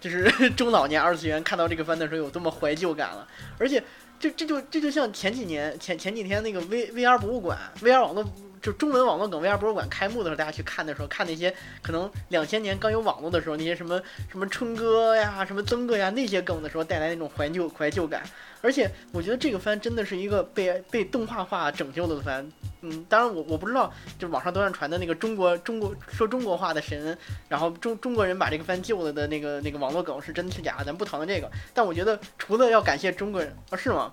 [0.00, 3.26] 就是 中老年二次元看到这个番的时候有多么怀旧感了，
[3.58, 3.82] 而且
[4.20, 8.24] 这这就这就像前几年前前几天那个 V V R 博物馆 V R 网络
[8.60, 18.22] 就中文网络梗 V R 博物馆开幕的时候，大家去看的时候，看那些可能两千年刚有网络的时候，那些什么什么春哥呀、什么曾哥呀那些梗的时候，带来那种怀旧怀旧感。
[18.60, 22.50] 而且我觉得这个番真的是一个被被动画化拯救的番。
[22.80, 27.16] 嗯，当然我我不知道，就网上都在传的那个中国中国说中国话的神，
[27.48, 31.50] 然后中中国人把这个番救了的那个那个网络梗是真是假，咱不讨论这个。
[31.74, 34.12] 但我觉得除了要感谢中国人啊，是吗？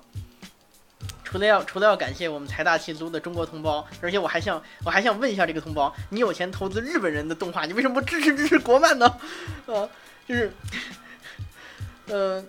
[1.24, 9.06] 除了要除了要感谢我们财大气粗的中国同胞，而且我还想我还想问一下这个同胞，你有钱投资日本人的动画，你为什么不支持支持国漫呢？
[9.68, 9.90] 啊，
[10.28, 10.52] 就是，
[12.10, 12.48] 嗯。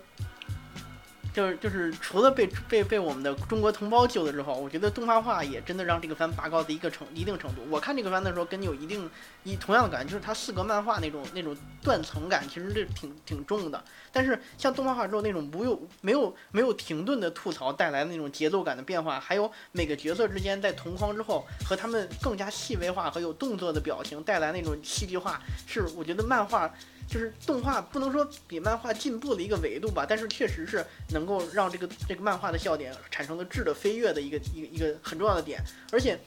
[1.37, 7.61] 就是就是除了被被被我们的中国同胞救了之后，我觉得动画化也真的让这个番拔高的一个程一定程度。
[7.69, 9.07] 我看这个番的时候，跟你有一定
[9.43, 13.83] 一同样的感觉，就是它四格漫画那种那种断层感，其实是挺挺重的。
[14.11, 26.73] 但是像动画化之后那种不用没有没有停顿的吐槽带来的那种节奏感的变化，还有每个角色之间在同框之后和他们更加细微化和有动作的表情带来那种戏剧化，是我觉得漫画。
[27.07, 35.61] 就是动画不能说比漫画进步的一个维度吧，但是确实是能够让这个这个漫画的笑点产生了质的飞跃的一个一个一个很重要的点。
[35.91, 36.19] 而且，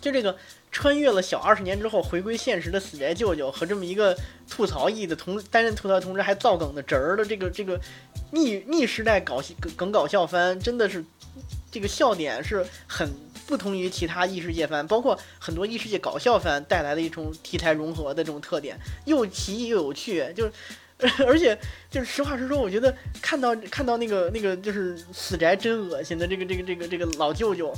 [0.00, 0.34] 就这个
[0.72, 4.16] 穿越了小二十年之后回归现实的死宅舅舅和这么一个
[4.48, 7.78] 吐槽艺的同担任吐槽同时还造梗的侄儿的这个这个
[8.30, 11.04] 逆逆时代搞梗梗搞笑番，真的是
[11.70, 13.08] 这个笑点是很。
[13.46, 20.24] 不同于其他异世界番，包括很多异世界搞笑番带来的一种题材融合的这种特点，又奇异又有趣。
[20.34, 20.52] 就是，
[21.26, 21.58] 而且
[21.90, 27.74] 就是实话实说，我觉得看到看到那个那个就是死宅真恶心的这个这个这个这个老舅舅，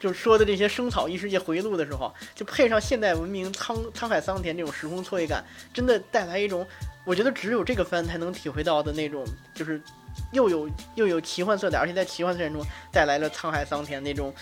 [0.00, 6.66] 就说的这些生草异世界回忆录的时候，就配上现代文明沧沧海桑田这种时空错位感，真的带来一种
[7.04, 9.24] 我觉得只有这个番才能体会到的那种，
[9.54, 9.80] 就是
[10.32, 12.60] 又有又有奇幻色彩，而且在奇幻色彩中
[12.92, 14.34] 带来了沧海桑田那种。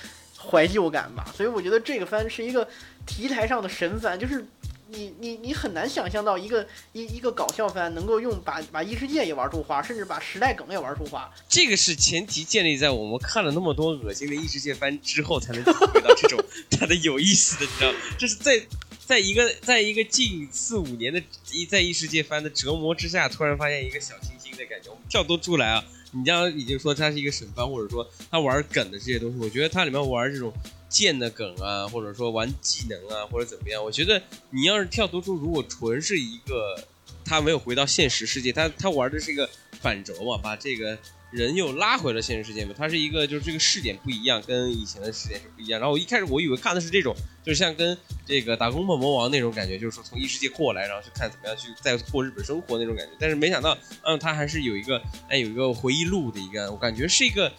[0.51, 2.69] 怀旧感吧，所以我觉得这个番是一个
[3.07, 4.45] 题材上的神番，就是
[4.89, 11.29] 你你你很难想象到一个一一个搞笑番能够用把把异世界也玩出花，甚至把时代梗也玩出花。
[11.49, 16.39] 这个是前提建立在我们看了那么多恶心的异世界番之后，才能体会到这种
[16.71, 17.93] 它的有意思的，你知道？
[18.19, 18.63] 这是在
[19.07, 25.85] 在一个在一个近四五年的一在异世界番的折磨之下，突然发现一个小清新的感觉，我们跳脱出来啊。
[26.15, 30.53] 你刚刚已经说他是一个审番，或者说他玩梗的这些东西，我觉得他里面玩这种
[30.89, 36.83] 剑的梗啊，或者说玩技能啊，或者怎么样，我觉得你要是跳脱出，如果纯是一个
[37.25, 39.51] 他没有回到现实世界，他他玩的是一个
[39.81, 40.97] 反轴嘛，把这个。
[41.35, 42.73] 人又拉回了现实世界嘛？
[42.79, 45.81] 它是一个，就是这个视点不一样，跟以前的视点是不一样。
[45.81, 47.13] 然后我一开始我以为看的是这种，
[47.45, 53.13] 就是像跟这个打工梦魔王那种感觉，就是说从异世界过来，然后去看怎么样去再过日本生活那种感觉。
[53.19, 57.53] 但是没想到，嗯，它还是有一个，哎，有一个回忆录的一个，我感觉是一个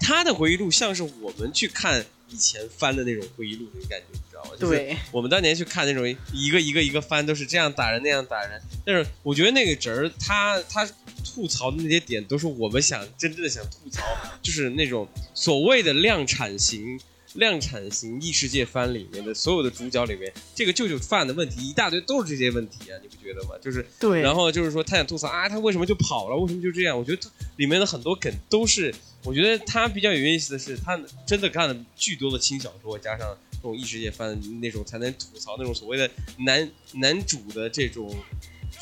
[0.00, 4.50] 他的回忆录，像是我们去看以前翻的那种回忆录的感觉，你知道吗？
[4.58, 8.60] 对，我们当年去看那种一个一个一个翻，都是这样打人那样打人。
[8.84, 10.84] 但是我觉得那个侄儿他他。
[11.24, 14.02] 吐槽的那些点都是我们想真正的想吐槽，
[14.42, 17.00] 就是那种所谓的量产型、
[17.34, 23.50] 量产型异世界番里面的所有的主角里面，这个舅舅犯的问题一大堆都是这些问题啊，你不觉得吗？
[23.62, 26.36] 就是对，然后就是说他想吐槽啊，他为什么就跑了？
[26.36, 26.98] 为什么就这样？
[26.98, 38.16] 我觉得里面的很多梗都是，我觉得他比较有意思的是，他真的看了巨多的轻小说，加上这种异世界番那种才能吐槽那种所谓的男男主的这种。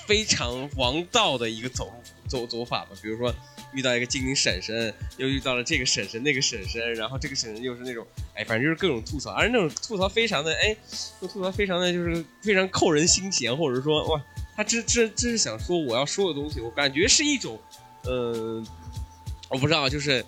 [0.07, 1.93] 非常王道的一个走路
[2.29, 3.35] 走走法吧，比如说
[3.73, 10.77] 遇到一个精灵婶婶，又遇到了这个婶婶那个婶婶，然后这个婶婶又是那种，哎，反正就是各种吐槽，而那种吐槽非常的，哎，
[11.21, 14.23] 吐槽非常的就是非常扣人心弦，或者说哇，
[14.57, 17.59] 他这这这是想说我要说的东西，我感觉是一种，
[18.05, 18.63] 呃，
[19.49, 20.25] 我不知道，就是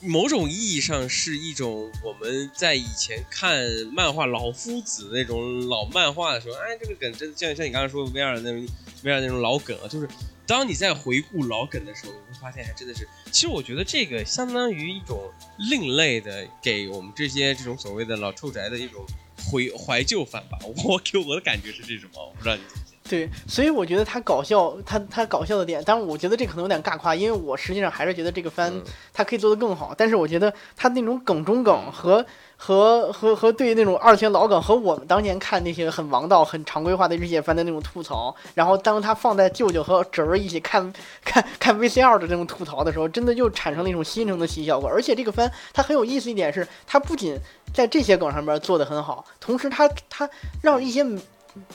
[0.00, 8.64] 某种意义上是一种我们在以前看漫画老夫子那种老漫画的时候，哎，这个梗真的像像你刚才说的威尔那种
[9.02, 10.08] 威尔那种老梗啊，就是
[10.48, 15.30] 当你在回顾老梗的时候，你会发现还真的是，其实我觉得这个相当于一种
[15.70, 19.04] 另类的给我们这些这种所谓的老臭宅的一种
[19.44, 20.58] 回怀旧范吧。
[20.86, 22.62] 我给我的感觉是这种，我不知道你。
[23.08, 28.72] 对，所以我觉得他搞笑，他他搞笑的点，当然我觉得这可能有点尬夸，因为我实际上还是觉得这个番
[29.14, 29.94] 他可以做得更好。
[29.96, 32.24] 但是我觉得他那种梗中梗和
[32.56, 40.92] 和和和对那种二次元老梗和我们当年看那些很王道、很常规化的日系番的那种吐槽，然后当他放在舅舅和侄儿一起看
[41.24, 44.86] 看看 VCR 的那种吐槽的时候，真的就产生了一种新城的新效果。
[44.86, 47.38] 而且这个番它很有意思一点是，它不仅
[47.72, 50.28] 在这些梗上面做得很好，同时它它
[50.60, 51.06] 让一些。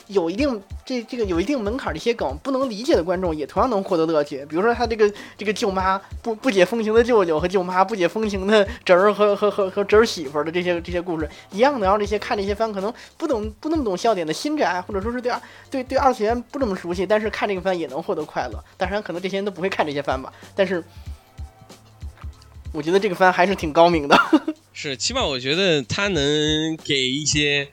[0.06, 4.44] 有一定这这个有一定门槛的一些梗，不能理解的观众也同样能获得乐趣。
[4.46, 18.62] 比如说他这个这个舅妈不不解风情的舅舅和舅妈不解风情的侄儿和和和和侄儿媳妇的这些这些故事，一样的让这些看这些番可能不懂不那么懂笑点的新宅，或者说是对二对对二次元不怎么熟悉，但是看这个番也能获得快乐。
[18.76, 20.32] 当然，可能这些人都不会看这些番吧。
[20.54, 20.82] 但是
[22.72, 24.18] 我觉得这个番还是挺高明的。
[24.72, 27.68] 是，起码我觉得他能给一些。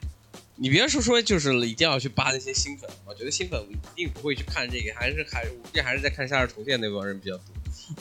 [0.56, 2.88] 你别说说，就是一定要去扒那些新粉。
[3.06, 7.46] 我觉得新粉一定不会去看这个，还是还是这还是在看《夏日重现》那帮人比较多。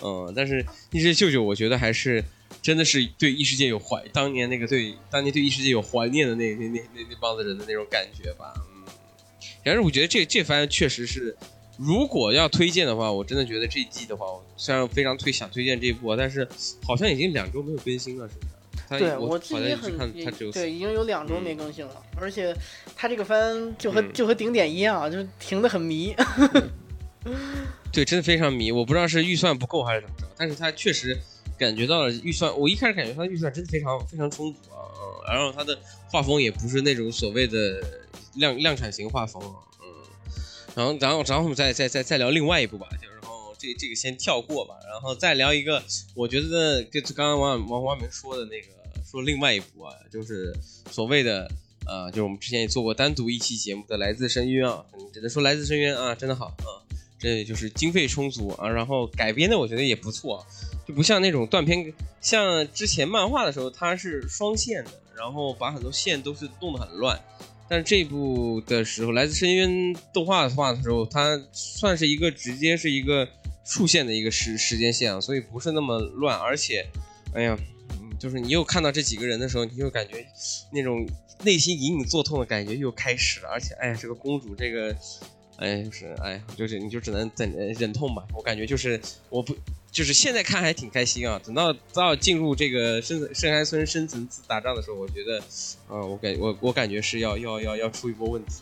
[0.04, 2.24] 嗯，但是异世界舅舅，我觉得还是
[2.62, 8.54] 真的是对异世界有怀，当年那个对当年对异世界有怀念的那那那那那帮子人的那种感觉吧。
[8.58, 8.84] 嗯，
[9.64, 11.36] 但是我觉得这这番确实是，
[11.78, 16.48] 如果要推荐的话，我真的觉得这一季的话，我虽然非常推想推荐这一部，但是
[16.84, 18.52] 好像已经两周没有更新了，是不是？
[19.00, 20.12] 对我自己很
[20.52, 22.56] 对，已经有两周没更新了，而且
[22.96, 26.16] 他这个番就和就和顶点一样，就停的很迷。
[27.92, 28.72] 对，真的非常迷。
[28.72, 31.18] 我不知道是预算不够还是怎么着，但是他确实
[31.58, 32.58] 感觉到了预算。
[32.58, 35.78] 我一开始感觉他的预算真的非常非常充足啊，嗯，然后他的
[36.10, 37.84] 画风也不是那种所谓的
[38.36, 39.42] 量量产型画风，
[39.82, 39.86] 嗯，
[40.74, 45.84] 然后然后然后我们再再再再聊另外一部吧，就然后这这个先跳过吧，然后再聊一个，
[46.16, 48.81] 我觉得就刚刚王王王明说的那个。
[49.12, 50.56] 说另外一部啊，就是
[50.90, 51.52] 所谓的
[51.86, 56.80] 呃，就是我们之前也做过单独一期节目的《来自深渊》啊，只能说《来自深渊》啊，真的好啊，
[57.20, 60.46] 这就是经费充足啊，然后改编的我觉得也不错，
[60.88, 67.20] 就不像那种断片，像之前漫画的时候它是双线的，然后把很多线都是弄得很乱，
[67.68, 69.70] 但是这部的时候，《来自深渊》
[70.14, 73.28] 动画的话的时候，它算是一个直接是一个
[73.66, 76.86] 竖线的一个时时间线啊，所以不是那么乱，而且，
[77.34, 77.58] 哎呀。
[78.22, 80.24] 就是你又看到这几个人的时候，你就感觉
[80.72, 81.08] 那种
[81.44, 83.50] 内心隐隐作痛的感觉又开始了。
[83.50, 84.96] 而且，哎，这个公主，这个，
[85.58, 88.24] 哎，就是，哎，就是你就只能忍忍痛吧。
[88.36, 89.56] 我感觉就是我不，
[89.92, 91.42] 就是现在看还挺开心啊。
[91.44, 95.44] 等到到进入这个深深山村深层次打仗的时候，我觉得，
[95.90, 98.62] 嗯，我感我我感觉是要要要要出一波问题。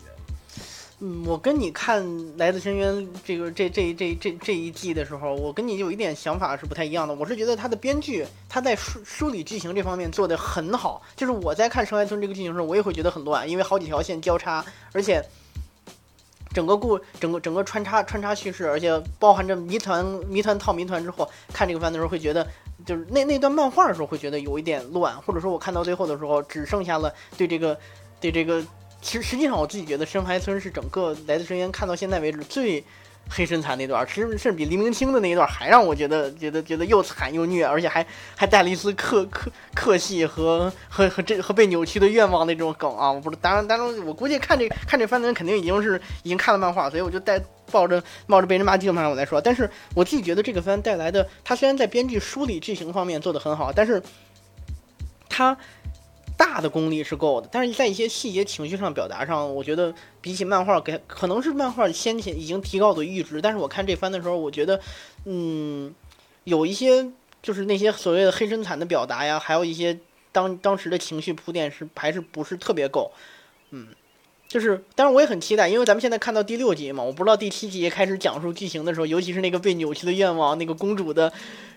[1.02, 2.04] 嗯，我跟你看
[2.36, 7.14] 《来自深渊》这个这这这这这一季的时候，我跟你有一点想法是不太一样的。
[7.14, 11.00] 我是觉得他的编剧他在梳梳理剧情这方面做得很好。
[11.16, 15.24] 就是我在看《深海村》这个剧情的时候，我也会觉得很乱，因为好几条线交叉，而且
[16.52, 22.46] 整个故整个整个穿插穿插叙事，而且包含着谜团谜团套谜团之后，看这个番的时候会觉得，
[22.84, 27.78] 就是那那段漫画的时候会觉得有一点乱，或者说我看到最后的时候只剩下了对这个
[28.20, 28.62] 对这个。
[29.02, 32.84] 其实实际上，我自己觉得深海村是整个来自深渊看到现在为止最
[33.28, 38.04] 黑身残那段，其实甚至比黎明清的那一段还让我觉得觉得觉得又惨又虐，而且还
[38.36, 43.10] 还带了一丝克克克戏和和和这和被扭曲的愿望那种梗啊！
[43.10, 49.40] 我不是，当然当然，我估计看这看这番的人肯定已经是已经看了漫画，所以我就带抱着冒着被人骂劲的我来说。
[49.40, 54.02] 但是我自己觉得这个番带来的，它虽然在编剧梳理剧情方面做得很好，但是
[55.28, 55.56] 它。
[56.40, 63.42] 大的功力是够的，但是在一些细节、情绪上表达上，我觉得比起漫画，给可能是漫画先前已经提高的阈值。
[63.42, 64.80] 但是我看这番的时候，我觉得，
[65.26, 65.94] 嗯，
[66.44, 67.06] 有一些
[67.42, 69.98] 就是那些所谓的黑身惨的表达呀，还有一些
[70.32, 73.12] 当当时的情绪铺垫是还是不是特别够，
[73.68, 73.88] 嗯，
[74.50, 81.32] 就是，当然我也很期待，因为咱们现在看到第六集嘛，我不知道第七集开始讲述剧情的时候，尤其是那个被扭曲的愿望，那个公主的。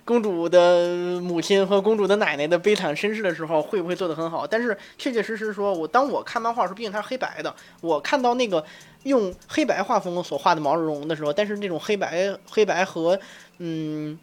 [0.06, 4.45] 公主的母亲和公主的奶奶的悲惨身世的时候，会不会做得很好？
[4.45, 8.66] 但是确确实实说，我当我看漫画的时候，毕竟它是黑白的，我看到那个
[9.04, 13.18] 用黑白画风所画的毛茸茸的时候，但是那种黑白黑白和
[13.60, 14.20] 嗯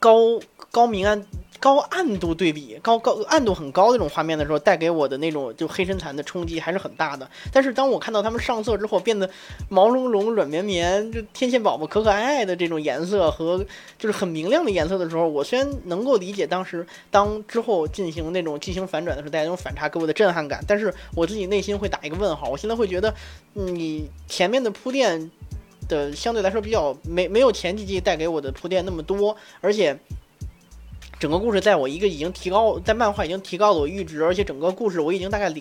[0.00, 0.40] 高
[0.72, 1.24] 高明安
[1.60, 7.30] 高暗度对比，高高暗度很高的这种画面的时候，带给我的那种就黑身残的冲击还是很大的。
[7.52, 9.28] 但是当我看到他们上色之后，变得
[9.68, 13.62] 毛茸茸、软绵绵，就天线宝宝可可爱爱的这种颜色和
[13.98, 22.48] 就是很明亮的颜色的时候，我虽然能够理解当时当之后进行那种进行反转的时候，大家那种反差给我的震撼感，但是我自己内心会打一个问号。
[22.48, 23.14] 我现在会觉得，
[23.52, 25.30] 你前面的铺垫
[25.88, 29.94] 的相对来说比较没没有前几季带给我的铺垫那么多，而且。
[31.20, 35.60] 整个故事在我一个已经提高，在漫画已经提高了我阈值，而且整个故事我已经大概了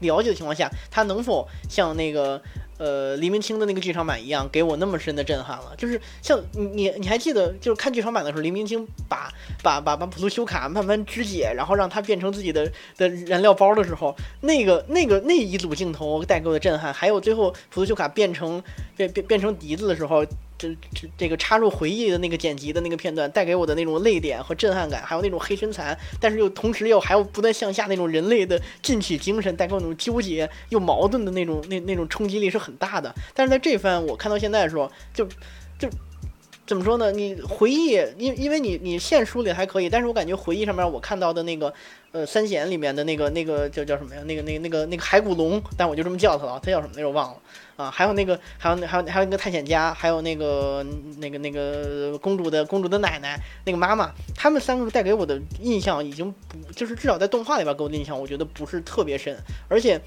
[0.00, 2.40] 了解的情况下，它能否像那个
[2.76, 5.74] 呃黎明清的那个剧场版一样，给我那么深的震撼了？
[5.78, 9.32] 就是像你你你还记得，就是看剧场版的时候，黎明清把
[9.62, 18.62] 把把把普鲁修卡慢慢肢解，然后让它变成自己的的燃料包的时候，那个那个那一组镜头带给我的震撼，还有最后普鲁修卡变成
[18.98, 20.26] 变变变成笛子的时候。
[20.60, 33.14] 这这这个插入回忆的那个剪辑的那个片段，带给我的那种泪点和震撼感，还有那种黑身残，但是又同时又还有不断向下那种人类的进取精神，带给我那种纠结又矛盾的那种那那种冲击力是很大的。
[33.34, 35.24] 但是在这番我看到现在的时候，就
[35.78, 35.88] 就。
[36.66, 37.10] 怎么说呢？
[37.12, 41.72] 你回忆，因因为你你现书里还可以，但是我感觉回忆上面我看到的那个，
[42.12, 44.22] 呃，三贤里面的那个那个叫叫什么呀？
[44.24, 47.08] 那个那个那个那个海骨龙，但我就这么叫他了，他叫什么来着？
[47.08, 47.38] 忘了
[47.78, 47.90] 啊。
[47.90, 50.84] 还有那个还有还有还有那个探险家，还有那个
[51.16, 59.34] 那个那个公主的公主的奶奶，那个妈妈，他们三个带给我的印象已经不，就是至少在动画里边给我的印象，我觉得不是特别深，
[59.68, 59.98] 而且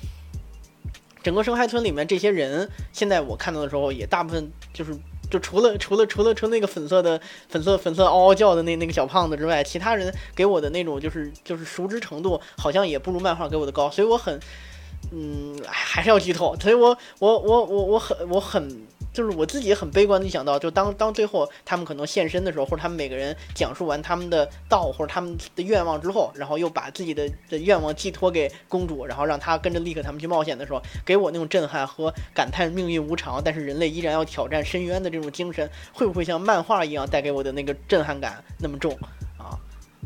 [1.24, 4.96] 整个生海村里面这些人，现在我看到的时候也大部分就是。
[5.32, 7.18] 就除了除了除了除了那个粉色的
[7.48, 14.38] 粉色粉色嗷嗷叫的那那个小胖子之外，其他人给我的那种就是就是熟知程度好像也不如漫画给我的高，所以我很
[15.12, 18.88] 嗯还是要剧透，所以我我我我我很我很。
[19.14, 38.98] 就是我自己很悲观的想到，就当当最后他们可能现身的时候，或者他们每个人讲述完他们的道或者他们的愿望之后，然后又把自己的的愿望寄托给公主，然后让她跟着立刻他们去冒险的时候，给我那种震撼和感叹命运无常，但是人类依然要挑战深渊的这种精神，会不会像漫画一样带给我的那个震撼感那么重？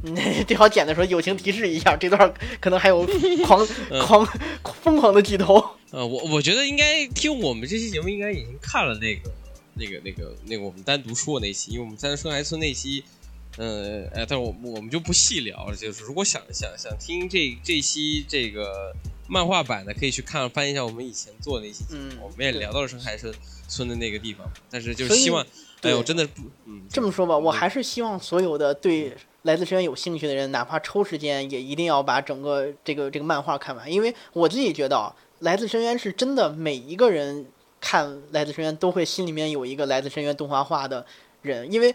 [0.47, 3.05] 最好剪的时候友情提示一下，这段可能还有
[3.45, 3.67] 狂
[4.01, 4.27] 狂
[4.83, 5.63] 疯狂的剧透。
[5.91, 9.31] 呃，我我觉得应该听我们这期节目，应该已经看了那个
[9.75, 13.03] 那个那个那个我们单独说的那期，因为我们在生孩村那期，
[13.57, 15.75] 呃，哎，但是我我们就不细聊了。
[15.75, 18.93] 就是如果想想想听这这期这个
[19.27, 23.33] 漫画版的，可以去看翻一下我们以前做的那期节目，我们也聊到了生孩村
[23.67, 24.45] 村的那个地方。
[24.69, 25.45] 但是就希望，
[25.81, 29.15] 哎我，真的不，嗯，这么说吧，我还是希望所有的对
[29.45, 35.15] 来自深渊有兴趣的人，哪怕抽时间，也一定要把整个这个这个漫画看完，因为我自己觉得啊。
[35.39, 37.45] 来自深渊是真的，每一个人
[37.81, 41.05] 看来自深渊都会心里面有一个来自深渊动画化的
[41.41, 41.93] 人，因为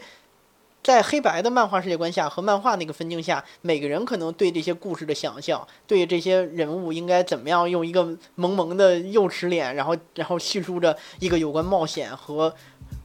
[0.85, 12.55] 在黑白的漫画世界观下和漫画那个分镜下，每个人可能对这些故事的想象，对这些人物应该怎么样用一个萌萌的幼齿脸，然后然后叙述着一个有关冒险和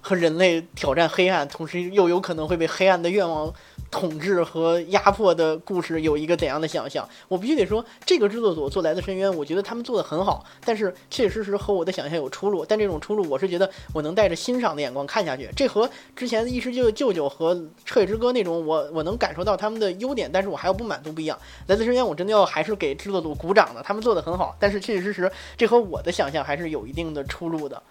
[0.06, 3.52] 和人类挑战黑暗，同时又有可能会被黑暗的愿望。
[3.92, 7.08] 统治和压迫的故事有一个怎样的想象？
[7.30, 12.66] 我必须得说，这个制作组做来自深渊，我觉得他们做的很好，但是确确实实和我的想象有出入。
[12.66, 15.50] 但这种出入，我是觉得我能带着欣赏的眼光看下去。
[15.56, 21.40] 这和之前异世界舅舅和彻夜之歌那种，我我能感受到他们的优点，但是我还有不满足不一样。
[21.68, 27.82] 来自深渊，我真的要还是给制作组鼓掌的，他们做的很好，但是确确实实，这和我的想象还是有一定的出入的。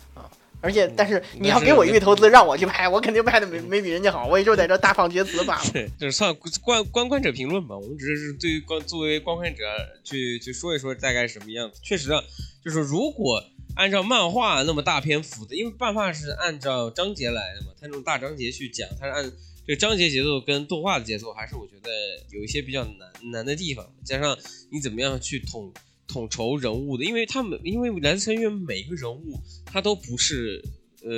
[0.65, 5.71] 而且，但是你要给我一笔投资让我去拍，我肯定拍的没没比人家好，我也就在这大放厥词罢了。
[5.71, 9.63] 对，就是算观观观者评论吧，我们只是对于观作为观看者
[10.03, 11.79] 去去说一说大概什么样子。
[11.83, 12.23] 确实啊，
[12.65, 13.45] 就是如果
[13.77, 19.33] 按照漫画那么大篇幅的，因为漫画是按照章节来的嘛，它那种大章节去讲，它是按
[19.67, 21.91] 这个章节节奏跟动画的节奏，还是我觉得
[22.31, 24.35] 有一些比较难难的地方，加上
[24.71, 25.71] 你怎么样去统。
[26.07, 30.63] 统筹人物的，因为他们因为蓝深渊每个人物他都不是
[31.03, 31.11] 呃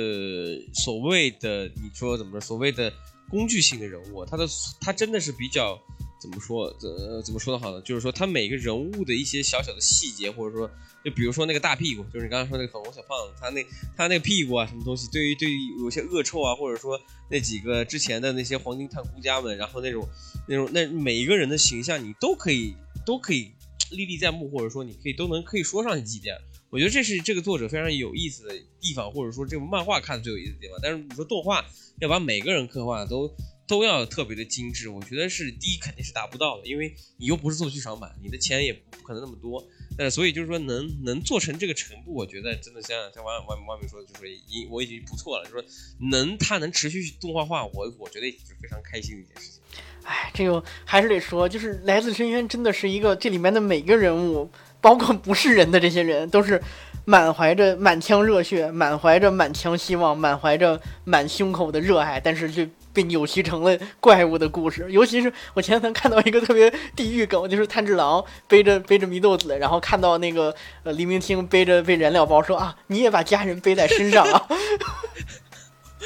[0.73, 2.91] 所谓的你说怎么说所谓的
[3.29, 4.47] 工具性的人物，他的
[4.79, 5.77] 他真的是比较
[6.21, 7.81] 怎么说呃怎么说的好呢？
[7.81, 10.69] 就是说他每个人物的一些小小的细节，或者说
[11.03, 13.63] 就比如说那个大屁股，就是你刚刚说那个粉红小胖子，他那
[13.95, 20.07] 他那个屁股啊什么东西，对于对于有些恶臭啊，或者说那几个之前的那些黄金探姑家们，然后那种
[20.47, 22.73] 那种那每一个人的形象，你都可以
[23.05, 23.51] 都可以。
[23.91, 26.35] 历历在目，或者说你可以都能可以说上几点，
[26.69, 30.79] 我觉得这是这个作者非常有意思的地方，或者说这部漫画看的最有意思的地方。
[30.81, 31.65] 但是你说动画
[31.99, 33.35] 要把每个人刻画都
[33.67, 39.67] 都要特别的精致，我觉得是第一肯定是达不到的，因为你又不是做剧场版，你的钱也不可能那么多。
[39.97, 45.45] 呃，所以就是说能能做成这个程度，我觉得真的像像王王王明说的，就是已我已经不错了。
[45.45, 45.63] 就说
[46.11, 49.61] 能他能持续动画化，我我觉得也是非常开心的一件事情。
[50.07, 54.49] 哎，这个还是得说，就是《来自深渊》真的是一个这里面的每个人物，
[54.79, 56.61] 包括不是人的这些人，都是
[57.03, 64.87] 满怀着满腔热血，满怀着满腔希望，满怀着满胸口的热爱，但是却被扭曲成了怪物的故事。
[64.89, 74.47] 尤其是我前两天看到一个特别地狱梗，就是炭治郎背着背着祢豆子，然后看到那个呃黎明清背着被燃料包，说啊，你也把家人背在身上啊。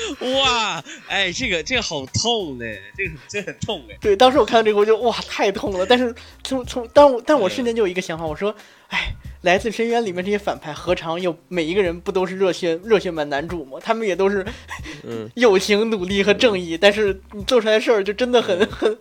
[0.40, 2.66] 哇，哎，这个这个好痛呢，
[2.98, 3.98] 这个这很痛哎。
[4.02, 5.86] 对，当时我看到这个，我就哇，太痛了。
[5.86, 8.56] 但是从从，但我但我瞬间就有一个想法，我说，
[8.88, 13.80] 哎，来自深渊里面这些反派，何尝有每一个人不都是热血热血版男主吗？
[13.82, 14.46] 他们也都是，
[15.04, 16.78] 嗯， 友情、努力和正义。
[16.78, 18.98] 但是你做出来的事儿就真的很很，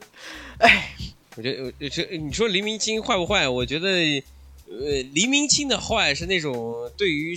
[0.59, 0.91] 哎，
[1.37, 3.49] 我觉得，这你说黎明清坏不坏？
[3.49, 7.35] 我觉得，呃，黎明清的坏是那种对于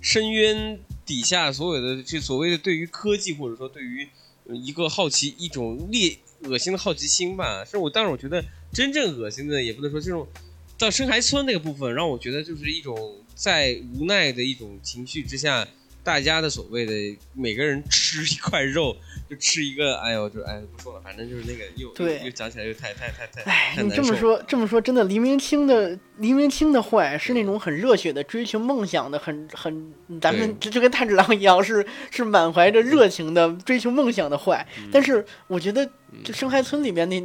[0.00, 0.78] 深渊。
[1.08, 4.06] 底下所有的这所谓的对于科技或者说对于
[4.52, 10.28] 一个好奇一种劣恶心的好奇心吧，是我，但是我觉得真正恶心的也不能说这种
[10.76, 15.66] 到深海村那个部分，让我觉得就是一种在无奈的一种情绪之下。
[16.08, 18.96] 大家的所谓的每个人吃一块肉，
[19.28, 34.66] 就吃一个，哎呦，就哎不说了，反正就是那个又对又讲起来又太太太太哎，你这么说这么说，真的黎明清的黎明清的坏是那种很热血的追求梦想的，很很咱们就就跟炭治郎一样，是是满怀着热情的追求梦想的坏。
[34.90, 35.86] 但是我觉得
[36.24, 37.22] 就深海村里面那。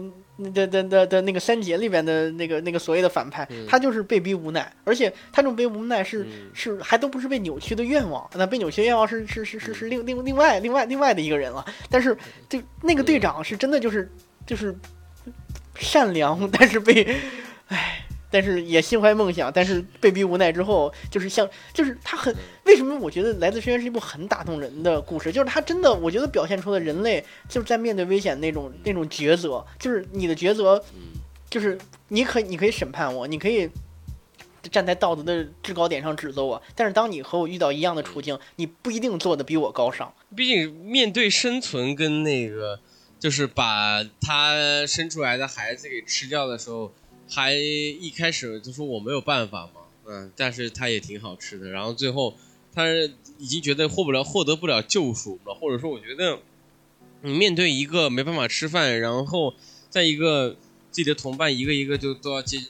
[0.53, 11.63] 的的的的那个三杰里边的那个那个所谓的反派，他就是被逼无奈，而且他这种被无奈是是还都不是被扭曲的愿望，那被扭曲的愿望是是是是是另另另外另外另外的一个人了。
[11.89, 12.17] 但是
[12.49, 14.09] 这那个队长是真的就是
[14.45, 14.75] 就是
[15.75, 17.15] 善良，但是被
[17.67, 18.03] 唉。
[18.34, 22.97] 但是也心怀梦想，但是被逼无奈之后，就是像，就是他很为什么？
[22.97, 30.84] 我觉得《来自深渊》是一部很打动人的故事，就是他真的，我觉得表现出了人类就是在面对危险那种那种抉择，就是你的抉择，
[31.47, 31.77] 就是
[32.07, 33.69] 你可你可以审判我，你可以
[34.71, 40.11] 站在道德的制高点上指责我，但是当你和我遇到一样的处境，你不一定做的比我高尚。
[40.36, 42.79] 毕竟面对生存跟那个，
[43.19, 46.91] 就是把他生出来的孩子给吃掉的时候。
[47.30, 51.69] 还一开始就说我没有办法嘛，嗯，但是他也挺好吃的。
[51.69, 52.36] 然后最后
[52.74, 52.86] 他
[53.38, 56.39] 已经觉得获不了、获得不了救赎了，或者说我觉得
[57.21, 59.53] 你面对一个没办法吃饭，然后
[59.89, 60.51] 在一个
[60.91, 62.61] 自己的同伴一个一个就都要接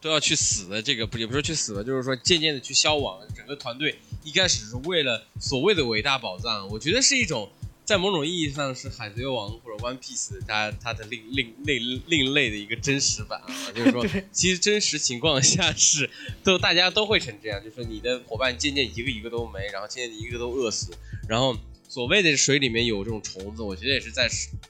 [0.00, 3.20] 都要去死的这个，不也不是去死了，就是说渐渐的去消亡。
[3.34, 7.48] 整个团队一开始是为了所谓的伟大宝藏，我觉得是一种。
[7.92, 16.08] 在某种意义上是《海贼王》或者《One Piece》它它的另另另另类的一个真实版啊，就是说， 其实真实情况下是
[16.42, 20.96] 都大家都会成这样，就是说你的伙伴渐渐一个一个都没，然后渐渐一个都饿死，
[21.28, 21.54] 然后
[21.86, 24.26] 所谓的水里面有这种虫子，我觉得也是在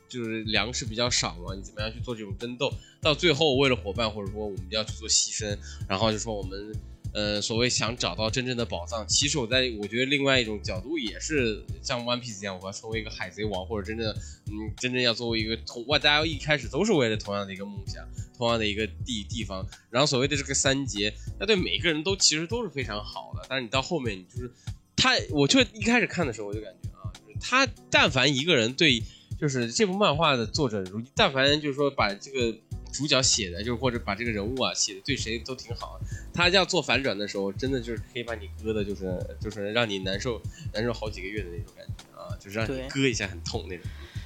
[0.09, 5.57] 就是粮食比较少嘛，你怎么样去做这种争斗，到最后为了伙伴或者说我们要去做牺牲，
[5.89, 6.75] 然后就说我们。
[7.15, 14.11] 呃，所谓想找到真正的宝藏，其实我在我觉得另外一种角度也是像 One Piece 一样，我要成为一个海贼王，或者真正
[14.47, 18.03] 嗯，真正要作为一个同，大家一开始都是为了同样的一个梦想，
[18.39, 19.67] 同样的一个地地方。
[19.91, 23.45] 然后所谓的这个三杰，那对每个人都其实都是非常好的。
[23.47, 24.51] 但是你到后面，你就是
[24.97, 29.03] 他，我就一开始看的时候我就感觉啊，就是他但凡一个人对，
[29.39, 32.57] 就是这部漫画的作者，如但凡就是说把这个。
[32.93, 35.99] 主角写的，就是或者把这个人物啊写的对谁都挺好。
[36.35, 40.41] 他要做反转的时候，真的就是可以把你割的，就是就是让你难受
[40.73, 43.85] 难受好几个月的那种感觉啊，就是让你割一下很痛那种。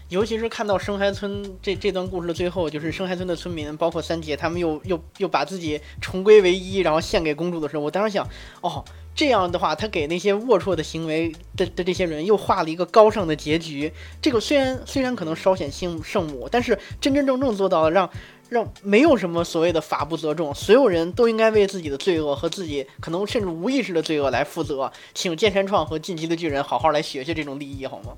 [0.08, 8.24] 尤其是看到生海村这这段故事的最后，就是生海村的村民，包括三姐，他们又又又把自己重归为一，然后献给公主的时候，我当时想，
[8.60, 8.84] 哦，
[9.16, 13.92] 这样的话，他给那些龌龊的行为的的这些人又画了一个高尚的结局。
[14.22, 18.08] 这个虽然虽然可能稍显圣圣母，但是真真正正做到了让。
[18.48, 24.92] 让没有什么所谓的法不责众，所有人都应该为自己的罪恶和自己可能甚至无意识的罪恶来负责。
[25.14, 28.16] 请剑山创和晋级的巨人好好来学学这种利益，好吗？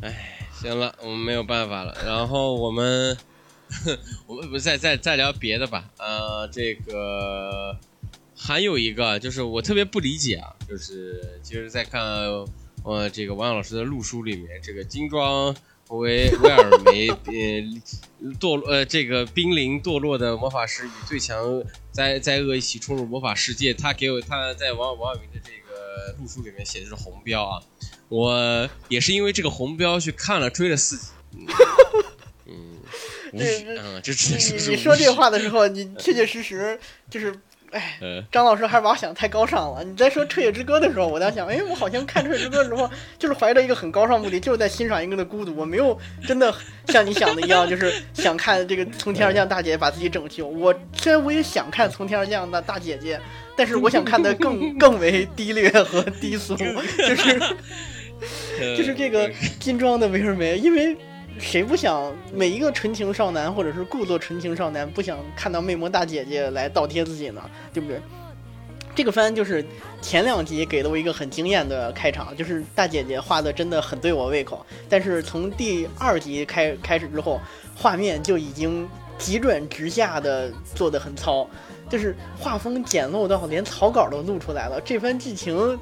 [0.00, 1.94] 哎，行了，我们没有办法了。
[2.06, 3.16] 然后我们，
[4.26, 5.90] 我们不再再再聊别的吧。
[5.98, 7.76] 呃，这个
[8.36, 12.02] 还有一个就是我特别不理解啊，就是其实，在看
[12.84, 15.54] 呃这个王老师的录书里面，这个精装。
[15.88, 23.72] 为威尔梅，呃，堕落，呃，这个濒临堕落的魔法师与最强灾灾厄一起冲入魔法世界。
[23.72, 27.62] 他给我他在王王尔明的这个录书里面写的是红标啊，
[28.08, 31.06] 我也是因为这个红标去看了追了四集。
[32.46, 32.78] 嗯，
[33.32, 36.78] 嗯，这只能说你说这话的时候，你确确实实
[37.10, 37.34] 就是
[37.72, 37.98] 哎，
[38.32, 39.84] 张老师还是把我想的太高尚了。
[39.84, 42.88] 你在说《彻夜之歌》的时候，我在想，哎，我好像看《彻夜之歌》的时候，
[43.18, 45.54] 就是怀着一个很高尚目的，就是在欣赏一个人的孤独。
[45.54, 46.54] 我没有真的
[46.86, 50.46] 像你想的一样，就是想看这个从天而降大姐姐把自己拯救。
[50.46, 53.20] 我虽然我也想看从天而降的大姐姐，
[53.56, 57.40] 但是我想看的更更为低劣和低俗，就是
[58.76, 60.96] 就是这个金装的维尔梅，因为。
[61.38, 67.40] 谁不想每一个纯情少男，或者是故作纯情少男，不想看到魅魔大姐姐来倒贴自己呢？
[67.72, 68.00] 对不对？
[68.94, 69.64] 这个番就是
[70.02, 74.66] 前两集给了我一个很惊艳的开场，就是大姐姐画的真的很对我胃口。
[74.88, 77.40] 但是从第二集开开始之后，
[77.76, 81.48] 画面就已经急转直下的做的很糙，
[81.88, 84.80] 就是画风简陋到连草稿都露出来了。
[84.84, 85.78] 这番剧情。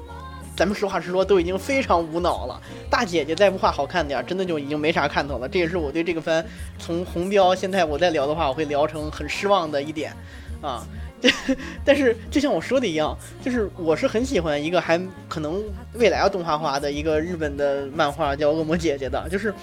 [0.57, 2.59] 咱们实话实说，都已经非常无脑了。
[2.89, 5.47] 大姐姐再不画好看点，真的就已经没啥看头了。
[5.47, 6.43] 这也是我对这个番
[6.79, 10.11] 从红标现在我再聊的话，我会聊成很失望的一点
[10.59, 10.83] 啊。
[11.85, 19.53] 但是就像我说的一样，就是我是很喜欢一个还可能未来要动画化的一个日本的漫画，叫《恶魔姐姐》的，就是，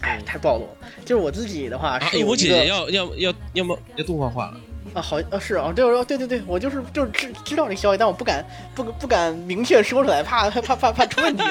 [0.00, 0.88] 哎，太暴露了。
[1.04, 4.56] 就是我自己的话，恶魔姐姐要要要要么要动画化了。
[4.94, 11.42] 啊，好啊，是啊，对，对对对，我就是就是知知道这消息，但我不敢不不敢明确说出来，怕怕怕怕出问题。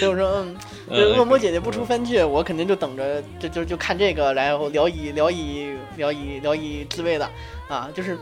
[0.00, 0.44] 所以我说，
[0.88, 7.30] 嗯，恶魔姐姐不出番剧，我肯定就等着，就就就看这个，然后聊以聊以聊以聊以自慰的
[7.68, 8.18] 啊，就是，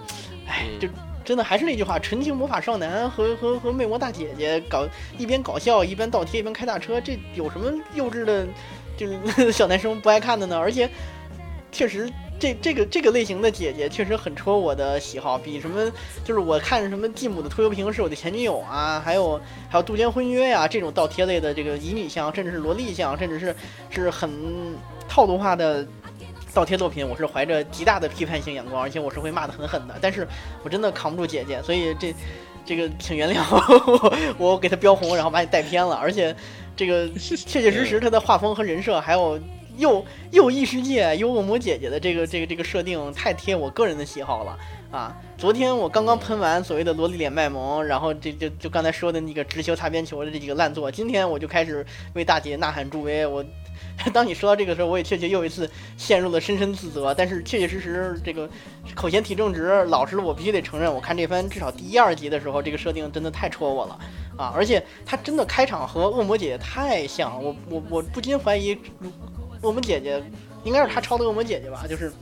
[0.46, 0.86] 哎，就
[1.24, 4.86] 真的还是那句话，纯情魔法少男和和和魅魔大姐姐搞
[5.16, 8.46] 一边搞笑一边倒贴一边开大车，这有什么幼稚的，
[8.96, 9.18] 就是
[9.50, 10.58] 小男生不爱看的呢？
[10.58, 10.90] 而且
[11.72, 12.12] 确实。
[12.38, 15.90] 这这个这个类型的姐姐确实很戳我的喜好，比什么
[16.22, 23.56] 就是我看什么继母的拖油瓶是我的前女友啊，还有还有杜鹃婚约呀这种倒贴类的这个乙女向，甚至是萝莉向，甚至是
[23.88, 24.30] 是很
[25.08, 25.86] 套路化的
[26.52, 29.94] 倒贴作品，我是怀着极大的批判性眼光，而且我是会骂的很狠的。
[30.00, 30.28] 但是
[30.62, 32.14] 我真的扛不住姐姐，所以这
[32.66, 34.12] 这个请原谅我，
[34.52, 35.96] 我给她标红，然后把你带偏了。
[35.96, 36.36] 而且
[36.76, 39.40] 这个 确确实实她的画风和人设还有。
[39.76, 44.58] 又又异世界又恶魔姐姐的这个这个这个设定太贴我个人的喜好了
[44.90, 45.16] 啊！
[45.36, 53.26] 昨天我刚刚喷完所谓的萝莉脸卖萌，然后这就就刚才说的那个直球擦边球的这几个烂作，今天我就开始为大姐呐喊助威。
[53.26, 53.44] 我
[54.12, 57.14] 当你说到这个时候，我也确确又一次陷入了深深自责。
[57.14, 58.48] 但是确确实实这个
[58.94, 63.98] 口嫌体正直，老实我必须得承认，我看这番至少第一二集的时候，这个设定真的太戳我了
[64.38, 64.52] 啊！
[64.56, 68.78] 而且他真的开场和恶魔姐姐太像，我我我不禁怀疑。
[69.62, 70.22] 恶魔姐姐，
[70.64, 71.84] 应该是他抄的恶魔姐姐吧？
[71.88, 72.12] 就是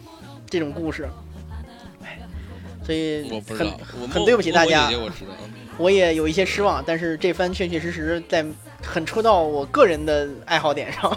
[0.48, 1.08] 这种故事，
[2.02, 2.18] 哎，
[2.84, 3.70] 所以很
[4.08, 4.90] 很对不起大家，
[5.76, 6.82] 我也有一些失望。
[6.86, 8.44] 但是这番确确实实在
[8.82, 11.16] 很戳到我个人的爱好点上。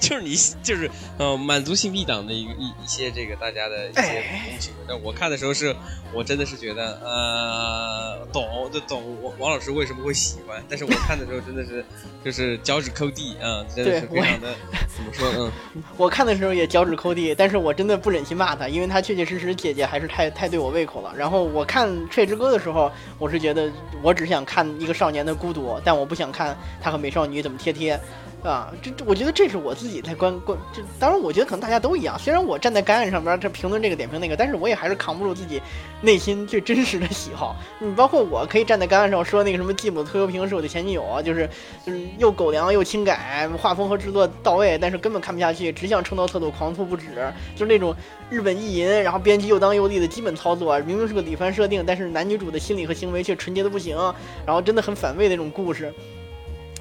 [0.00, 4.70] 就是你，就是呃，满足性 B 档的一一一些这个大家的一些东西。
[4.86, 5.74] 但我看的时候是，
[6.12, 10.62] 我真的是觉得呃，懂就懂王王老师为什么会喜欢。
[10.68, 11.84] 但是我看的时候真的是，
[12.24, 14.54] 就是脚趾抠地啊，真的是非常的
[14.94, 15.82] 怎么说嗯。
[15.96, 21.12] 我看的时候也脚趾抠地，但是我真的不忍心骂他，因为他确确实实姐姐还是太太对我胃口了。
[21.16, 23.70] 然后我看《吹之歌》的时候，我是觉得
[24.02, 27.98] 我只想看一个少年的孤独，但我不想看他和美少女怎么贴贴。
[28.42, 32.18] 啊，这我觉得这是我自己在观观，这当然我觉得可能大家都一样。
[32.18, 35.62] 虽然我站在干案上边这评论这个点评那个，但是我也还是扛不住自己
[36.00, 37.54] 内心最真实的喜好。
[37.78, 41.48] 你包括我可以站在干案上说那个什么继母推油瓶是我的前女友，就是
[41.86, 47.06] 就是又狗粮又轻改，画风和制作到位，但是根本看不下去，只想冲到厕所狂吐不止，
[47.54, 47.94] 就是那种
[48.28, 50.76] 日本意淫，然后编辑又当又立的基本操作。
[50.80, 53.96] 明明是个李帆设定，但是男女主的心理和行为却纯洁的不行，
[54.44, 55.94] 然后真的很反胃那种故事。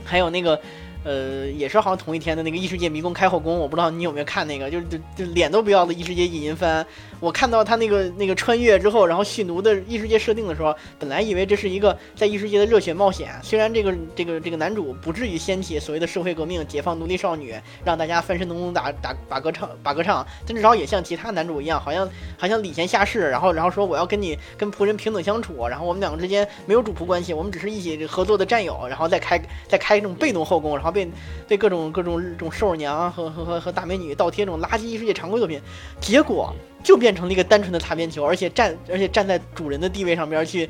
[0.03, 0.59] 还有那个。
[1.03, 6.85] 呃，也是好像同一天的那个异世界迷宫开后宫，我不知道你有没有看那个，就是就就脸都不要的异世界意淫番。
[7.19, 13.29] 我看到他那个那个穿越之后，然后蓄奴的异世界设定的时候，本来以为这是一个在异世界的热血冒险。
[13.41, 30.90] 虽然这个这个这个男主不至于掀起所谓的社会革命，解放奴隶少女，让大家翻身农奴打打把歌唱把歌唱，但至少也像其他男主一样，好像好像礼贤下士，然后然后说我要跟你跟仆人平等相处，然后我们两个之间没有主仆关系，我们只是一起合作的战友，然后再开再开这种被动后宫，然后。
[30.91, 31.09] 被
[31.47, 35.61] 被各种各种这种兽娘和和和和大美女倒贴这种垃圾异世界常规作品，
[35.99, 40.69] 结果就变成了一个单纯的擦边球，而且站而且站在主人的地位上边去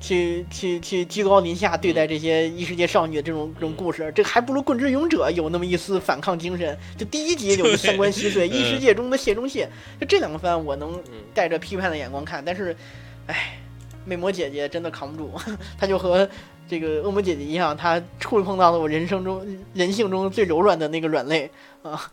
[0.00, 6.76] 去去去居高临下对待这些异世界少女的这种这种故事，这还不如《棍之勇者》有那么一丝反抗精神。
[6.98, 9.68] 就第一集就三观稀碎，异世界中的谢中谢。
[10.00, 11.00] 就这两个番我能
[11.32, 12.76] 带着批判的眼光看，但是，
[13.28, 13.60] 哎，
[14.04, 15.32] 魅魔姐姐真的扛不住，
[15.78, 16.28] 她就和。
[16.72, 21.50] 这个恶魔姐姐一样，她触碰到了我人生中人性中最柔软的那个软肋
[21.82, 22.10] 啊！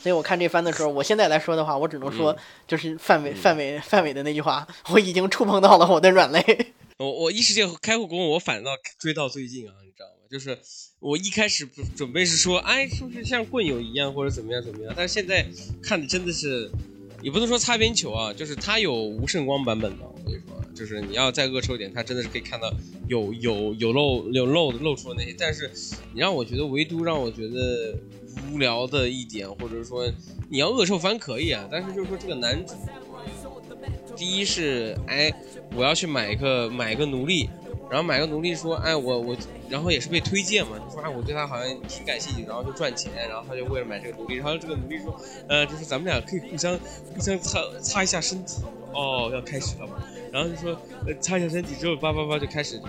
[0.00, 6.72] 所以我看这番的时候，我现在来说的话，我只能说就是范伟范伟范伟的那句话， 我已经触碰到了我的软肋。
[6.98, 10.26] 我我异世界开后宫，我反倒追到最近啊，你知道吗？
[10.28, 10.58] 就是
[10.98, 11.64] 我一开始
[11.96, 14.92] 准备是说，哎，是不是像棍友一样或者怎么样怎么样？
[14.96, 15.46] 但是现在
[15.80, 16.68] 看的真的是，
[17.22, 22.72] 也不能说擦边球啊，就是它有无圣光版本的，我跟你说，就是你要再恶臭一点，它真的是可以看到
[23.08, 25.34] 有有有漏有漏露出的那些。
[25.38, 25.70] 但是
[26.12, 27.96] 你让我觉得，唯独让我觉得
[28.52, 30.10] 无聊的一点，或者说
[30.50, 32.74] 你要恶臭番可以啊，但是就是说这个男主，
[34.16, 35.32] 第一是哎。
[35.74, 37.48] 我要去买一个买一个奴隶，
[37.92, 39.36] 然后买个奴隶说，哎，我我，
[39.68, 45.14] 然后也是被推荐嘛，就说哎，我对他好像挺感兴趣，然后就赚钱，然后他就为了买这个奴隶，然后这个奴隶说，
[45.46, 46.72] 呃，就是咱们俩可以互相
[47.14, 48.62] 互相擦擦一下身体，
[48.94, 50.74] 哦，要开始了嘛，然后就说，
[51.20, 52.80] 擦一下身体之后，叭叭叭就开始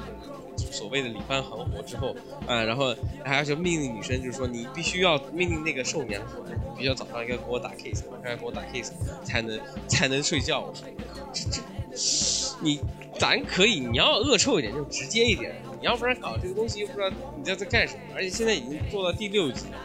[0.55, 2.15] 就是所谓的里番行活之后，
[2.47, 2.95] 啊，然后
[3.25, 6.41] 还要就命令女生，就是说你必须要命令那个寿娘说，
[6.77, 8.93] 必须要早上要给我打 kiss，晚上要给我打 kiss
[9.25, 10.87] 才能才能睡觉，我说，
[11.33, 11.61] 这这。
[12.61, 12.79] 你
[13.19, 19.77] 咱可以，你要恶臭一点就直接一点，你要不然搞这个东西又不知道你在在干什么，而且现在已经做到第六集了，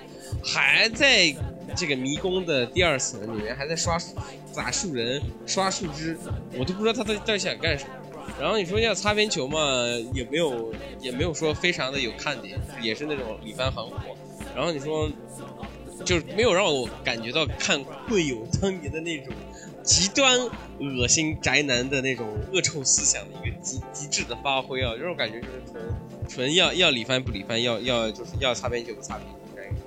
[0.42, 1.34] 还在
[1.76, 3.98] 这个迷宫的第二层里面还在刷
[4.50, 6.16] 砸树人、刷树枝，
[6.59, 7.90] 我都不知道他到底到底想干什么。
[8.40, 9.59] 然后你说要擦边球嘛，
[10.14, 13.96] 也没有也没有说非常的有看点，也是那种里番很火。
[14.54, 15.11] 然后你说
[16.04, 19.28] 就是没有让我感觉到看会有当年的那种。
[19.89, 20.39] 极端
[20.80, 25.82] 恶心宅男的那种恶臭思想的一个极极致的发挥啊，这种感觉就是纯
[26.28, 29.26] 纯要要理番不理番，要要就是要擦边球不擦边。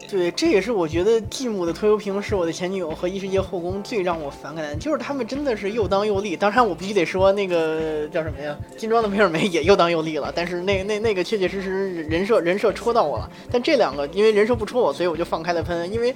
[0.10, 6.36] 对，这也是我觉得继母的拖油瓶是我的前女友和异世界后宫最让我反感的，就是他们真的是又当又立。
[6.36, 13.32] 当然，我必须得说那个叫什么呀，金装的梅尔梅也又当又立了，但是那那 那个确确实实人设人设戳到我了。
[13.52, 16.16] 但这两个因为人设不戳我，所以我就放开了喷，因为。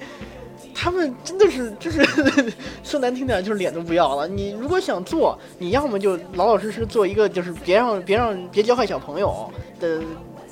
[0.77, 2.03] 他们真的是， 就是
[2.83, 4.27] 说难听点，就是脸都不要了。
[4.27, 9.49] 你如果想做，你要么就老老实实做一个，就是别让别让别教坏小朋友
[9.79, 10.01] 的，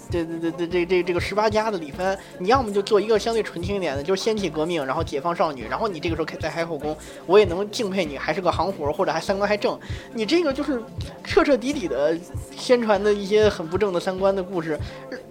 [0.09, 2.17] 这这这这这这个十八家的李帆。
[2.39, 6.95] 你要么就做一个相对纯情一点的，就是掀起革命，然后解放少女，然后你这个时候再开后宫，
[7.25, 9.77] 我也能敬佩你，还是个行活，或者还三观还正。
[10.13, 10.81] 你这个就是
[11.23, 12.17] 彻彻底底的
[12.55, 14.79] 宣传的一些很不正的三观的故事，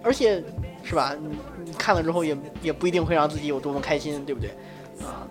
[0.03, 0.43] 而且
[0.83, 1.15] 是吧？
[1.19, 1.35] 你
[1.65, 4.51] 你看了之后也也不一定会让自己有多么开心，对不对？
[5.03, 5.27] 啊，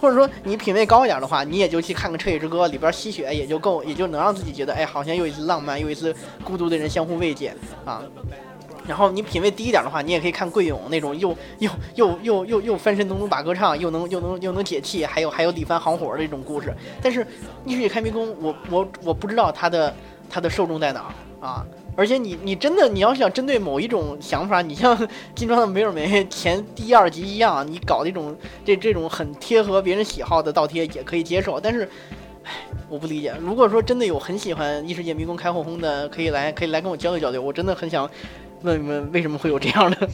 [0.00, 7.54] 或者说你品味高一点的话，你也就去看看《彻夜之歌》里边吸血也就够，也就能让自己觉得，哎，好像又一次浪漫，又一次孤独的人相互慰藉
[7.84, 8.02] 啊。
[8.86, 16.74] 然后你品味低一点的话，你也可以看桂勇那种又又又又又又翻身农奴把歌唱，又能又能又能解气，还有还有李帆行火的这种故事。
[17.02, 17.22] 但是
[17.64, 19.94] 《逆水开迷宫》，我我我不知道它的
[20.30, 21.66] 它的受众在哪啊。
[21.98, 24.96] 而且你你真的你要想针对某一种想法，你像
[25.34, 31.58] 金装的梅尔梅前第一二集一样，你搞那种这这种很贴合别人喜好的倒贴也可以接受。
[31.58, 31.88] 但是，
[32.44, 32.52] 唉，
[32.88, 33.34] 我不理解。
[33.40, 37.42] 如果说真的有很喜欢异世界迷宫开后宫的，可以来可以来跟我交流交流。
[37.42, 38.08] 我真的很想
[38.62, 40.08] 问问为什么会有这样的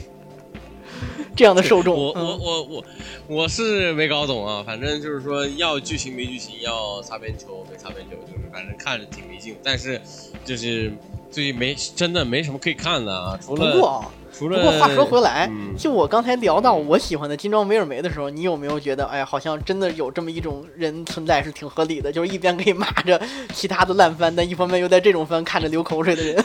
[1.36, 1.94] 这样的受众。
[1.94, 2.84] 我我我我
[3.26, 4.62] 我是没搞懂啊。
[4.62, 9.54] 反正就是说要剧情没剧情，要擦边球没擦边球，就是反正看着挺没劲。
[9.62, 10.00] 但是
[10.46, 10.90] 就是。
[11.34, 23.20] 最近没真的没什么可以看的啊，除了不过除了不过话说回来，就我刚才聊到我喜欢的金装梅尔梅的时候，你有没有觉得，哎，好像真的有这么一种人存在是挺合理的，就是一边可以骂着
[23.52, 26.44] 其他的烂番，但一方面又在这种番看着流口水的人。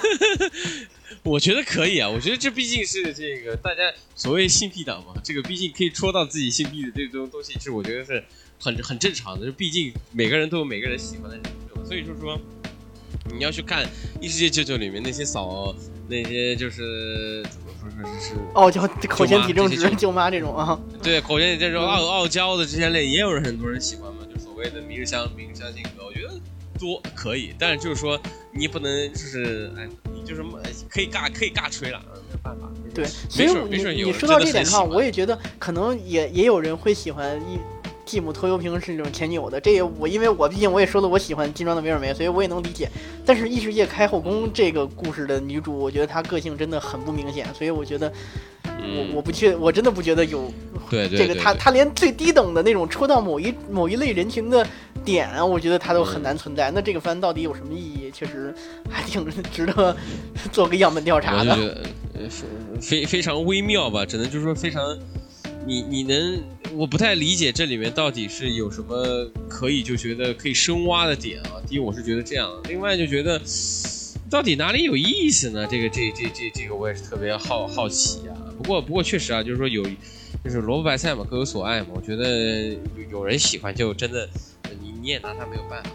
[1.21, 8.23] 我觉得可以啊，我觉得这毕竟是这个大家所谓性癖党嘛，这个毕竟可以戳到自己性癖的这种东西，是我觉得是
[8.59, 11.43] 很很正常的，就毕竟每个人都有每个人喜欢的人，
[11.85, 12.39] 所以说说。
[13.31, 13.85] 你要去看
[14.19, 15.73] 《异世界舅舅》里面那些嫂，
[16.07, 20.79] 那些就是怎么说说是傲娇、口嫌体正直舅妈这种啊？
[21.01, 26.33] 对，口嫌体正直、傲傲娇的这些类，也有人很多人喜欢嘛，就所谓的明日香、明日香性格，我觉得
[26.79, 28.19] 多可以，但是就是说
[28.51, 30.43] 你不能就是哎，你就是
[30.89, 32.69] 可以尬可以尬吹了，没有办法。
[32.93, 37.59] 对，所以你你说到这点的话，我也觉得可能也也有人会喜欢一。
[38.09, 42.89] 继母拖油瓶是那种前女友的，这也我因为我毕竟我也说了我喜欢金装的梅尔梅，所以我也能理解。
[43.23, 48.11] 但是异世界开后宫这个故事的女主，我觉得她个性真的很不明显，所以我觉得
[48.63, 50.51] 我我不确我真的不觉得有
[50.89, 54.65] 对这个她她连最低等的那种戳到某一某一类人群的
[55.05, 56.71] 点，我觉得她都很难存在。
[56.71, 58.11] 那这个番到底有什么意义？
[58.11, 58.51] 确实
[58.89, 59.95] 还挺 值得
[60.51, 61.77] 做个样本调查的，
[62.81, 64.97] 非非常微妙吧，只能就是说非常。
[65.67, 66.41] 你你能，
[66.73, 71.61] 我不太理解这里面到底是有什么可以就觉得可以深挖的点啊。
[71.67, 73.41] 第一，我是觉得这样；另外就觉得
[74.29, 75.67] 到底哪里有意思呢？
[75.69, 78.35] 这个这这这这个我也是特别好好奇啊。
[78.57, 79.83] 不过不过确实啊，就是说有
[80.43, 81.87] 就是萝卜白菜嘛，各有所爱嘛。
[81.95, 82.77] 我觉得有
[83.11, 84.29] 有人喜欢，就真的
[84.81, 85.89] 你你也拿他没有办法。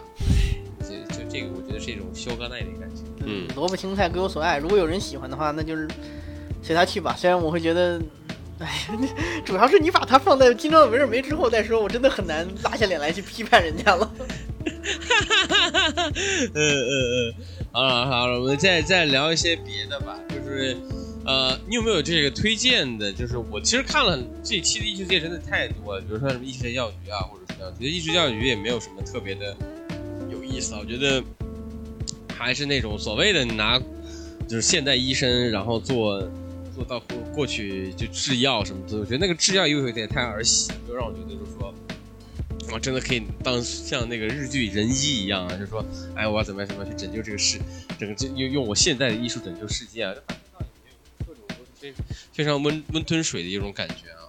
[0.80, 3.02] 就就这个，我觉得是一种修哥奈的感觉。
[3.24, 5.88] 嗯，萝卜青菜各有所爱，如果有人喜欢的话，那就是
[6.62, 7.14] 随他去吧。
[7.16, 7.98] 虽然我会觉得，
[8.58, 8.88] 哎，
[9.44, 14.10] 主要是你把它放在金装没人没之后再说，我真的很难拉下脸来去批判人家了。
[14.64, 16.92] 哈哈哈哈嗯嗯
[17.30, 17.34] 嗯，
[17.72, 20.76] 好了好了，我们再再聊一些别的吧，就是。
[21.26, 23.10] 呃，你有没有这个推荐的？
[23.10, 29.56] 就是我其实看了这期的艺术界真的太多了，比如说什么异世界药局啊，或者怎么样，觉得艺术教育局也没有什么特别的
[30.30, 30.74] 有意思。
[30.74, 31.24] 我觉得
[32.36, 33.80] 还是那种所谓的拿
[34.46, 36.22] 就是现代医生，然后做
[36.74, 41.72] 做到过过去就制药什么的，我觉得那个制药又有点太儿戏，就让我觉得就是说，
[42.72, 47.58] 我真的可以当像那个日剧人医一样啊，就是说哎，我要怎么样怎么样去拯救这个世，
[47.98, 50.14] 整个用用我现代的医术拯救世界啊。
[52.32, 54.24] 非常温温吞水的一种感觉啊！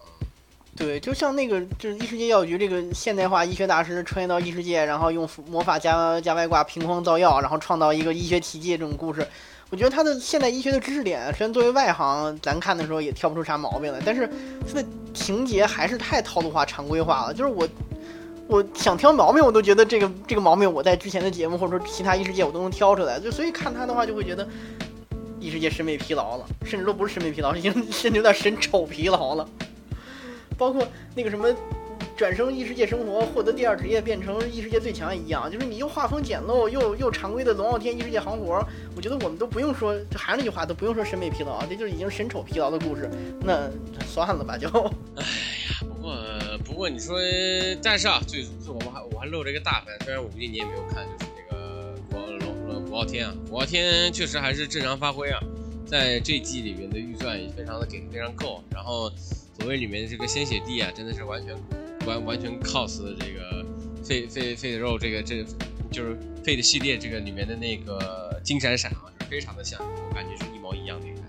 [0.76, 9.26] 对，就像那个就是异世界药局这个现代化医学大师穿越到异世界，然后用魔法加加外挂凭空造药，然后创造一个医学奇迹这种故事，
[9.70, 14.30] 我觉得他的现代医学的知识点，虽然作为外行咱看的时候也挑不出啥毛病来，但是
[14.68, 17.34] 他的情节还是太套路化、常规化了。
[17.34, 17.68] 就是我
[18.48, 24.48] 我想挑毛病，我都觉得这个这个毛病我在之前的节目或者说其他异世界我都能挑出来，就所以看他的话就会觉得。
[25.38, 29.48] 异世界审美疲劳了，甚至都不是审美疲劳，已经 甚至有点审丑疲劳了。
[30.58, 31.48] 包括那个什么，
[32.16, 43.10] 转生异世界生活，获得第二职业，变成异世界最强一样，就是你又画风简陋，又又常规的龙傲天异世界行活，我觉得我们都不用说，就还是那句话，都不用说审美疲劳，这就是已经审丑疲劳的故事。
[43.42, 43.70] 那
[44.06, 44.70] 算了吧，就。
[45.18, 46.18] 哎呀，不过
[46.64, 47.18] 不过你说，
[47.84, 51.32] 但是啊，最最我们还我还漏了一个大分，虽然我估计你也没有看，就是。
[52.88, 55.38] 古傲天啊，古傲天确实还是正常发挥啊，
[55.86, 59.12] 在这季里面的预算也非常的给非常够，然后
[59.60, 61.54] 所谓里面的这个鲜血帝啊，真的是完全
[62.06, 63.66] 完完全 cos 这个
[64.04, 65.44] 费费费的肉这个这
[65.92, 71.22] 就是费的系列这个里面的那个金闪闪啊，就是非常的像，我感觉是一毛一样的感觉，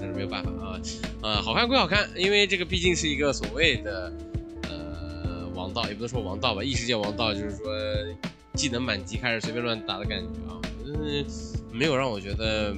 [0.00, 0.80] 但是没有办法啊，
[1.22, 4.12] 呃，好看归好看，因为这个毕竟是一个所谓的
[4.64, 7.66] 呃王道，也不能说王道吧，异世界王道，就是说
[8.54, 10.60] 技能满级开始随便乱打的感觉啊。
[10.84, 11.24] 嗯，
[11.72, 12.74] 没有让我觉得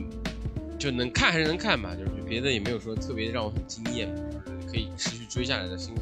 [0.79, 5.95] 就能看还是能看吧，就是别的也没有说特别让我很惊艳，就是可以持续追下来的新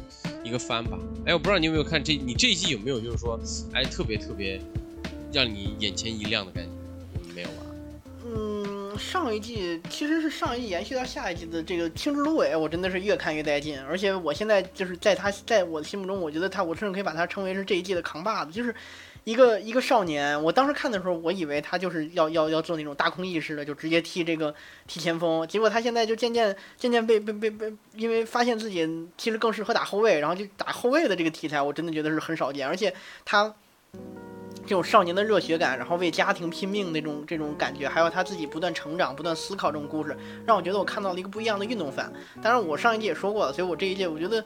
[0.43, 0.97] 一个翻吧。
[1.25, 3.39] 哎，我不知道你有没有看这，你这一季有没有就是说，
[3.73, 4.59] 哎，特别特别
[5.31, 7.33] 让你眼前一亮的感觉？
[7.33, 7.55] 没有吧？
[8.25, 18.73] 嗯，上一季其实是上一季延续到下一季的这个《青之芦苇》，我真的是越看越带劲，而且我现在就是在他在我的心目中，我觉得他，我甚至可以把他称为是这一季的扛把子，就是。
[19.29, 24.55] 一个一个少年，我当时看的时候，我以为他就是要要要做那种大空翼式的，就直接踢这个
[24.87, 25.47] 踢前锋。
[25.47, 32.67] 结果他现在就渐渐渐渐被被被被，因为发现自己其实更适合打后卫，然后就打后卫的这个题材，我真的觉得是很少见。
[32.67, 32.91] 而且
[33.23, 33.53] 他
[34.69, 40.15] 这种少年的热血感，然后为家庭拼命那种这种感觉，还有他自己不断成长、不断思考这种故事，
[40.45, 42.13] 让我觉得我看到了一个不一样的运动番。
[42.39, 44.45] 当然，我上一季也说过了，所以我这一届我觉得。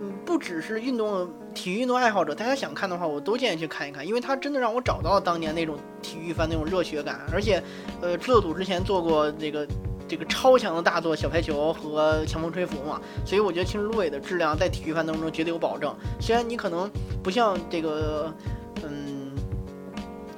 [0.00, 7.20] 嗯，不只是运动体育运动爱好者，大家想看的话，我都建议去看一看，因为它真的让我找到了当年那种体育番那种热血感。
[7.32, 7.62] 而且，
[8.02, 9.64] 呃，制作组之前做过这个
[10.08, 15.94] 这个超强的大作《小排球》和《强风吹拂》嘛，所以我觉得《青之芦苇》的质量在体育番当中绝对有保证。
[16.20, 16.90] 虽然你可能
[17.22, 18.34] 不像这个，
[18.82, 18.90] 嗯，《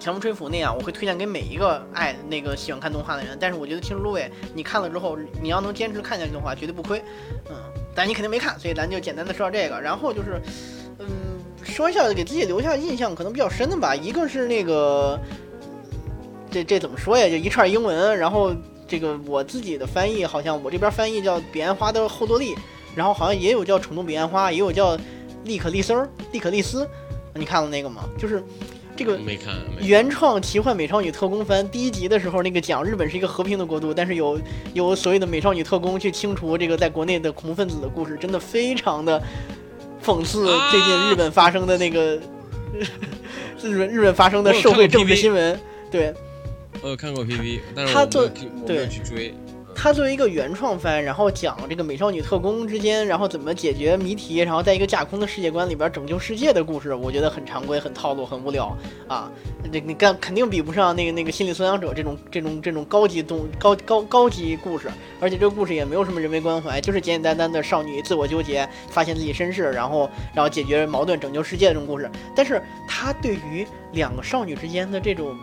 [0.06, 7.02] 强风吹拂》那样，我会推荐给每一个爱那个喜欢看动画的人，但是我觉得《青之芦苇》你看了之后，你要能坚持看下去的话，绝对不亏。
[7.50, 7.56] 嗯。
[7.92, 9.80] 但你肯定没看，所以咱就简单的说到这个。
[9.80, 10.40] 然后就是，
[11.00, 11.08] 嗯，
[11.64, 13.96] 说一下给自己留下印象可能比较深的吧。
[13.96, 15.18] 一个是那个，
[16.52, 17.28] 这这怎么说呀？
[17.28, 18.16] 就一串英文。
[18.16, 18.54] 然后
[18.86, 22.54] 这个我自己的翻译好像我这边翻译叫彼岸花的后坐力，
[22.94, 24.96] 然后好像也有叫宠动彼岸花，也有叫
[25.42, 26.88] 利可利丝儿、利可利斯。
[27.34, 28.04] 你看了那个吗？
[28.16, 28.40] 就是。
[28.96, 34.40] 这个没看原创奇幻美少女特工番第一集的时候，那个讲日本是一个和平的国度，但是有
[34.72, 39.22] 有所谓的美少女特工去清除这个在国内的恐怖分子的故事，真的非常的
[40.02, 42.18] 讽刺最近日本发生的那个
[43.62, 45.60] 日本日本发生的社会政治新闻。
[45.90, 46.14] 对，
[46.80, 48.06] 我有看过 PV，但是我
[48.66, 49.34] 没有去追。
[49.78, 59.30] 它作为一个原创番，然后讲这个美少女特工之间，然后怎么解决谜题，然后在一个架空的世界观里边拯救世界的故事，我觉得很常规、很套路、很无聊啊！
[59.70, 64.88] 这你干肯定比不上那个那个心理素养者这种这种这种高级动高高高级故事，
[65.20, 72.10] 而且这个故事也没有什么人为关怀，就是简简单单的少女自我纠结，发现自己身世，然后然后解决矛盾、拯救世界这种故事。
[72.34, 75.36] 但是它对于两个少女之间的这种。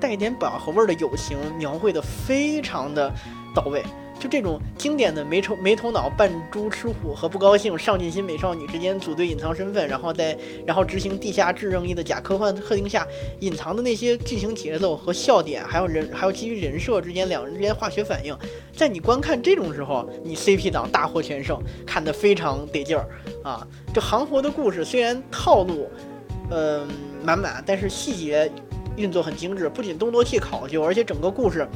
[0.00, 3.12] 带一点薄荷味的友情描绘的非常的
[3.54, 3.82] 到位，
[4.18, 10.36] 就这种经典的没头没头脑、扮猪吃虎和不高兴、上进心美少女之间组队隐藏身份，然后再
[10.66, 13.06] 然后执行地下制正义的假科幻设定下
[13.40, 18.36] 隐藏的那些剧情节奏和笑点，还有人还有基于人设之间两人之间化学反应，
[18.74, 23.06] 在你观看这种时候，你 CP 党大获全胜，看得非常得劲儿
[23.42, 23.66] 啊！
[23.92, 25.88] 这行活的故事虽然套路，
[26.50, 26.86] 嗯
[27.24, 28.50] 满满，但是细节
[29.00, 31.66] 运作很精致，不仅动作戏考究，而且整个故事。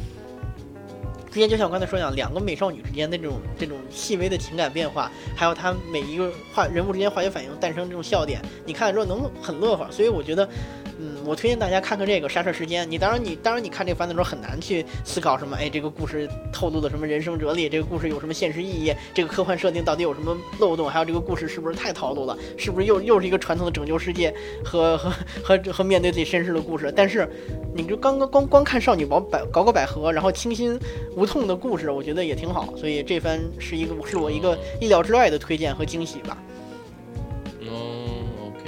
[1.31, 9.91] 之间就像我刚才说一样，两个美少女之间的这种这种细微的情感变化，还有她每一个化人物之间化学反应诞生这种笑点，你看了之后能很乐呵。
[9.91, 10.49] 所以我觉得。
[10.97, 12.85] 嗯，我推荐大家看看这个《杀车时间》。
[12.89, 15.57] 你当然，你当然，你看这个番的时候很难去思考什么。
[15.57, 17.68] 哎，这个故事透露的什么人生哲理？
[17.68, 18.95] 这个故事有什么现实意义？
[19.12, 20.89] 这个科幻设定到底有什么漏洞？
[20.89, 22.37] 还有这个故事是不是太套路了？
[22.57, 25.12] 是不是又又是一个传统的拯救世界和 和
[25.43, 26.93] 和和面对自己身世的故事？
[26.95, 27.29] 但是，
[27.75, 30.79] 你就刚刚光光看少女宝百搞搞百合，然后清新
[31.16, 32.75] 无痛的故事，我觉得也挺好。
[32.77, 36.37] 所以这番是一个是我一个意料之外的推荐和惊喜吧。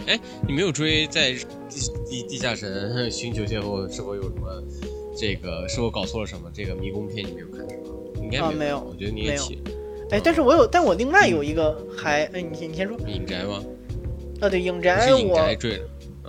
[0.06, 2.68] 哎，你没有追在地地地下城
[3.10, 4.62] 寻求邂逅，是否有什么
[5.16, 5.66] 这个？
[5.68, 6.50] 是否搞错了什么？
[6.54, 7.90] 这个迷宫片你没有看是吗？
[8.22, 8.80] 应该没有。
[8.80, 9.58] 我觉得你也起。
[10.10, 12.96] 哎，但是我有，但我另外有一个还，哎，你先你先说。
[13.08, 13.62] 影宅吗？
[14.40, 15.18] 啊，对，影宅我。
[15.18, 15.88] 影宅追了。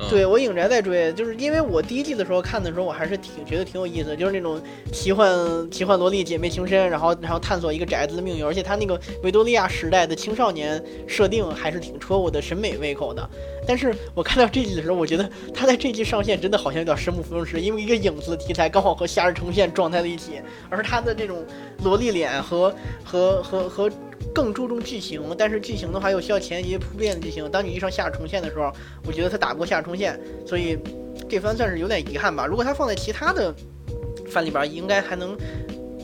[0.10, 13.30] 对我影宅在追，就是因为我第一季的时候看的时候，我还是挺觉得挺有意思的，就是那种奇幻奇幻萝莉姐妹情深，然后然后探索一个宅子的命运，而且它那个维多利亚时代的青少年设定还是挺戳我的审美胃口的。
[13.68, 21.44] 但是我看到这季的时候，我觉得他在这季上线真的好像有点生不逢时，因为一个影子的题材刚好和夏日重现撞在了一起，而他的这种
[21.84, 22.74] 萝莉脸和
[23.04, 23.92] 和和和。
[24.34, 27.50] 更注重剧情，但是剧情的话又需要前期铺垫的剧情。
[27.50, 28.72] 当你遇上夏日重现的时候，
[29.06, 30.78] 我觉得他打不过夏日重现，所以
[31.30, 32.46] 这番算是有点遗憾吧。
[32.46, 33.54] 如果他放在其他的
[34.30, 35.36] 番里边，应该还能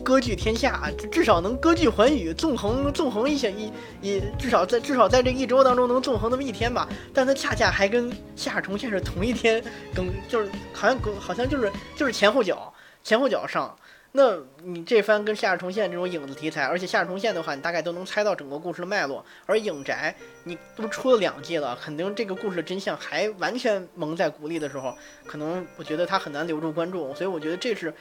[0.03, 6.87] 割据天下，至少能割据寰宇，纵横纵横一些一一，至少在至少在这一周当中能纵横那么一天吧。
[7.13, 9.63] 但他恰恰还跟夏日重现是同一天
[9.95, 13.75] 更，就是好像好像就是就是前后脚前后脚上。
[14.15, 19.25] 那你这番跟《夏日重现》这种影子题材，而且《夏日重现》的话，你大概都能猜到整个故事的脉络。
[19.47, 24.95] 而《影宅》你都出了两季了，肯定这个故事的真相还完全蒙在鼓里的时候，
[25.25, 27.15] 可能我觉得它很难留住观众。
[27.15, 27.91] 所以我觉得这是，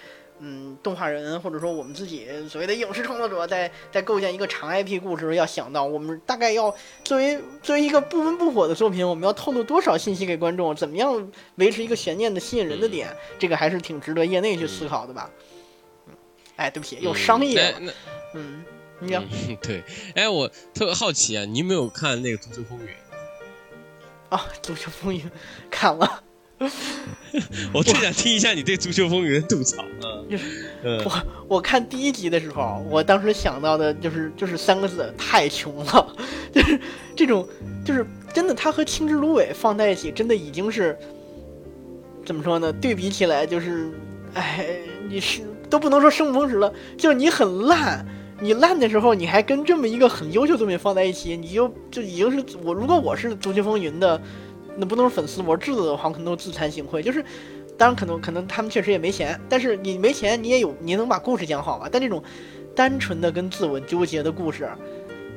[0.41, 13.09] 嗯，动画人或者说我们自己所谓的影视创作者在在构建一个长 IP 故事要想到，我们大概要作为作为一个不温不火的作品，我们要透露多少信息给观众，怎么样维持一个悬念的吸引人的点，
[13.39, 15.31] 这个还是挺值得业内去思考的吧。
[16.63, 17.61] 哎，对不起，有商业。
[17.61, 17.93] 了，
[18.35, 18.63] 嗯，
[19.01, 19.25] 你讲。
[19.61, 19.83] 对，
[20.15, 22.87] 哎，我特别好奇啊，你有没有看那个《足球风云》？
[24.29, 25.21] 啊，《足球风云》
[25.69, 26.23] 看了。
[27.75, 29.85] 我最想听一下你对《足球风云》的吐槽。
[30.85, 36.17] 嗯，我我看第一集的时候，我当时想到的就是就是三个字：太穷了。
[36.55, 36.81] 就是
[37.17, 37.45] 这种，
[37.85, 40.97] 就是真的，他和青之芦苇放在一起，真的已经是
[42.25, 42.73] 怎么说呢？
[42.75, 43.91] 对比起来，就是，
[44.35, 44.65] 哎，
[45.09, 45.43] 你是。
[45.73, 48.05] 都不能说生不逢时了，就是你很烂，
[48.43, 52.75] 你烂的时候，你还跟这么一个很优秀作品放在一起，你就就已经是我。
[52.75, 54.21] 如果我是《足球风云》的，
[54.77, 57.01] 那不能是粉丝，我是制作的话，可能都自惭形秽。
[57.01, 57.25] 就是，
[57.79, 61.89] 当然可能可能他们确实也没钱，但是你没钱，你也有，你能把故事讲好吧？
[61.91, 62.23] 但这种
[62.77, 64.69] 单纯的跟自我纠结的故事，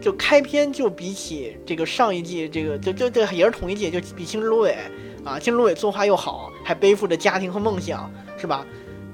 [0.01, 4.77] 就开篇就比起这个上一季，这个就就这也是同一季，就比《青之芦苇》
[5.25, 8.65] 啊，《青之芦苇》作画又好，还背负着家庭和梦想，是吧？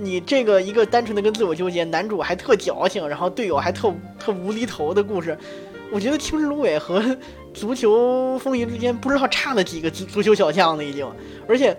[0.02, 5.38] 你这个一个单纯的跟自我纠结，男主还特矫情，然后队友还特特无厘头的故事，
[5.92, 7.00] 我觉得《青之芦苇》和
[7.54, 11.08] 《足球风云》之间不知道差了几个足足球小将了已经，
[11.48, 11.78] 而且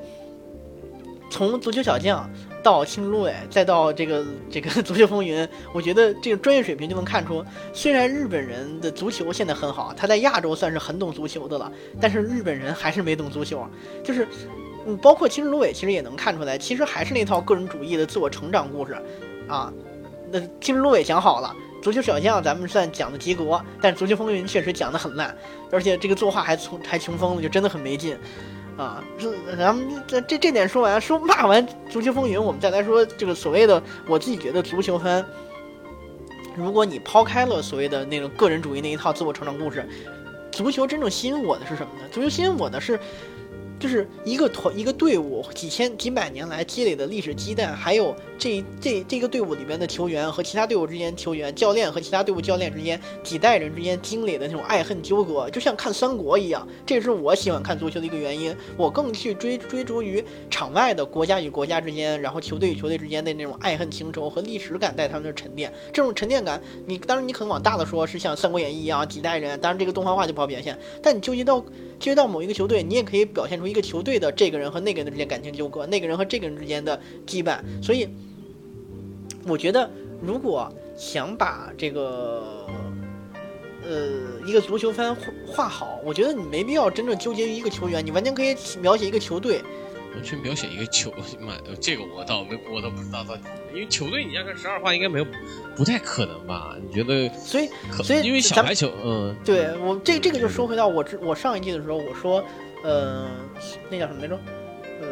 [1.30, 2.30] 从足球小将
[2.62, 5.42] 到《青之芦苇》，再到这个这个《足球风云》，
[5.74, 13.66] 我觉得这个专业水平就能看出，虽然日本人的足球现在很好，他在亚洲算是很懂足球的了，但是日本人还是没懂足球，
[14.04, 14.28] 就是。
[14.84, 18.96] 嗯，包括《青之芦苇》，其实也能看出来，其实还是那套个人主义的自我成长故事，
[19.46, 19.72] 啊，
[20.30, 25.36] 那《青之芦苇》讲好了，《足球小将》咱们算讲的及格，但《足球风云》确实讲的很烂，
[25.70, 28.18] 而且这个作画还穷还穷疯了，就真的很没劲，
[28.76, 35.24] 啊，这咱们这这这点说完，说骂完《足球风云》，我们再来说这个所谓的我自己觉得足球番，
[36.56, 39.88] 如果你抛开了所谓的那种个人主义那一套自我成长故事，
[40.50, 42.08] 足球真正吸引我的是什么呢？
[42.10, 42.98] 足球吸引我的是。
[43.82, 56.64] 就是一个团一个队伍几千几百年来积累的历史积淀，还有这这这个队伍里边的球员和其他队伍之间球员、教练和其他队伍教练之间几代人之间经历的那种爱恨纠葛，就像看三国一样。
[56.86, 58.54] 这也是我喜欢看足球的一个原因。
[58.76, 65.72] 我更去追追逐于场外的国家与国家之间，然后球队与球队之间的那种爱恨情仇和历史感带他们的沉淀。
[65.92, 70.78] 这种沉淀感，你当然你可能往大的说，是像《三国演义》一样几代人，当然这个动画化就不好表现。
[71.02, 71.66] 但你纠结到纠
[71.98, 77.58] 结到某一个球队，你也可以表现出一个球队的这个人和那个人之间感情纠葛，那个人和这个人之间的羁绊。
[77.82, 78.06] 所以，
[79.46, 82.66] 我觉得如果想把这个。
[83.84, 89.60] 呃，一个足球番画画好，我觉得你没必要真正纠结于一个球员，你完全可以描写一个球队，
[90.14, 93.42] 完全描写一个球， 妈，这个我倒没，我倒不知道到底，
[93.74, 95.26] 因为球队你要看十二画应该没有，
[95.74, 96.76] 不太可能吧？
[96.80, 97.28] 你觉得？
[97.30, 97.68] 所以，
[98.04, 102.40] 所以因为小排球，嗯，对我这这个就说回到我之我上一季的时候，我说，
[102.82, 103.28] 呃，
[103.90, 104.38] 那叫什么来着？
[105.00, 105.08] 呃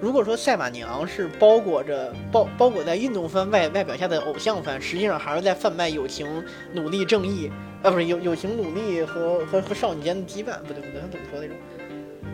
[0.00, 6.26] 如果说赛马娘是包裹着包包裹在运动番外外表下的偶像番，实际上还是在贩卖友情、
[6.72, 11.54] 努力、正义，啊，不是友友情、努力和和和少女间的羁绊，不对不对，他怎么说来着？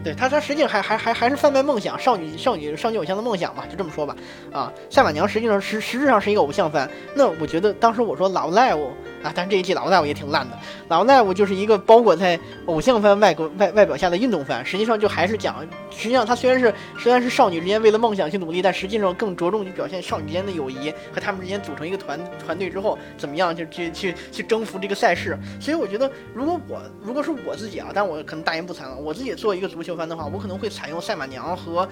[0.07, 4.15] 对他，他实际上还还还还是贩卖梦想，少女少女少女偶像的梦想嘛，就这么说吧。
[4.53, 6.89] 啊，赛马娘实际上实实质上是一个偶像番。
[7.17, 8.87] 那我觉得当时我说老 live
[9.25, 10.57] 啊，但是这一季老 live 也挺烂的。
[10.87, 15.57] 老 live 就是一个包裹在偶像番外国外外表下的运动番，实际上就还是讲，
[15.91, 25.37] 实际上他虽然是虽然是少女之间为了梦想去努力，但实际上更着重于表现少女之间的友谊和他们之间组成一个团团队之后怎么样就去去去征服这个赛事。
[25.61, 29.96] 所以我觉得如果我如果是我自己啊，但我可能大言不惭了，我自己做一个足球。
[29.97, 31.89] 番的话，我可能会采用赛马娘和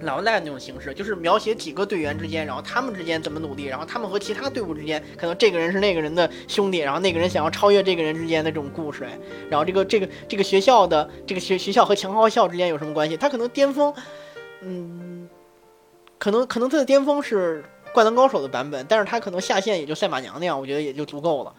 [0.00, 9.06] 老赖那种形式，就是描写几个队员之间，然后他们之间怎么努力，然后他们和其他队伍之间，可能这个人是那个人的兄弟，然后那个人想要超越这个人之间的这种故事。
[9.48, 13.16] 然后这个这个这个学校的这个学学校和强豪校之间有什么关系？
[13.16, 13.94] 他可能巅峰，
[14.60, 15.26] 嗯，
[16.18, 17.64] 可能可能他的巅峰是
[17.94, 21.54] 灌篮高手的版本，但是他可能下线也就赛马娘那样，我觉得也就足够了。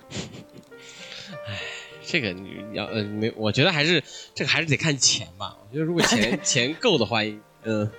[2.05, 4.03] 这个你要呃没，我觉得还是
[4.33, 5.55] 这个还是得看钱吧。
[5.61, 7.19] 我觉得如果钱 钱够的话，
[7.67, 7.89] 嗯，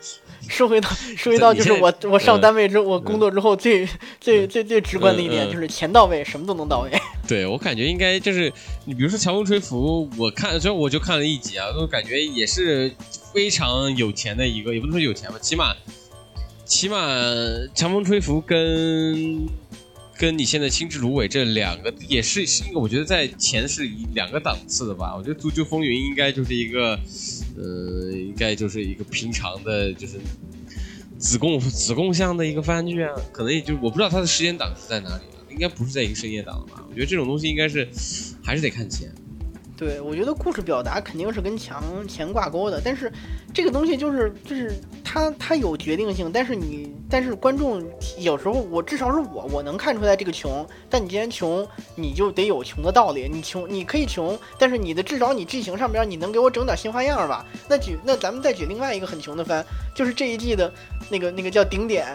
[0.49, 3.85] 说回到说回到就是我我上单位之后，我工作之后最
[4.21, 6.91] 最最最直观的一点就是钱到位，什么都能到位。
[7.27, 8.53] 对我感觉应该就是
[8.85, 12.93] 你比如说《强风吹拂》，我看虽然我就看了一集啊，我感觉也是
[13.35, 15.75] 非常有钱的一个，也不能说有钱吧，起码
[16.65, 16.97] 起码
[17.75, 19.49] 《强风吹拂》跟。
[20.19, 25.15] 跟你现在青之芦苇这两个也是，是我觉得在前是一两个档次的吧。
[25.15, 26.99] 我觉得足球风云应该就是一个，
[27.57, 30.19] 呃，应该就是一个平常的，就是
[31.19, 33.13] 子贡子贡像的一个番剧啊。
[33.33, 36.83] 可能也就我不知道它的时间档是在哪里了，应该不是在一个深夜档吧。
[36.89, 37.87] 我觉得这种东西应该是
[38.43, 39.13] 还是得看钱。
[39.77, 43.13] 对，我觉得故事表达肯定是跟强钱挂钩的，但是
[43.53, 44.73] 这个东西就是就是
[45.05, 47.85] 它它有决定性，但是你但是观众
[48.19, 57.45] 有时候我至少是我我能看出来这个穷，但你既然穷，你就得有穷的道理，你穷你可以穷，但是你的至少你剧情上边你能给我整点新花样吧？
[57.69, 59.63] 那举那咱们再举另外一个很穷的番，
[59.95, 60.73] 就是这一季的
[61.11, 62.07] 那个那个叫顶点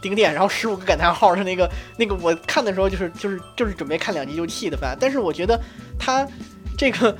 [0.00, 5.60] 顶点，然后十五个感叹号是那个那个我看的时候就是就是就是准备看两集就弃的番，但是我觉得
[5.98, 6.24] 它。
[6.80, 7.14] 这个。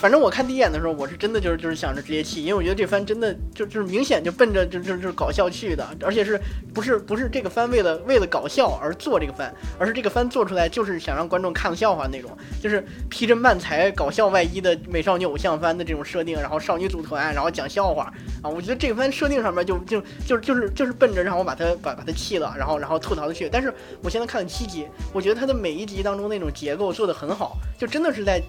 [0.00, 6.40] 反正我看第一眼的时候，我是真的就是就是想着直接弃，因为我觉得这番真的就就是明显就奔着就就就是搞笑去的，而且是
[6.72, 12.30] 不是不是这个番为了为了搞笑而做这个番，而是这个番做出来就是想让观众看笑话那种，
[12.62, 18.04] 就是披着漫才搞笑外衣的美少女偶像番的这种设定，然后少女组团，然后讲笑话
[18.40, 23.48] 啊，我觉得这个番设定上面就就就就是就是奔着让我把它把把它弃了，然后然后吐槽的去。
[23.50, 28.40] 但是我现在看了七集，我觉得它的每一集当中那种结构做得很好，就真的是在。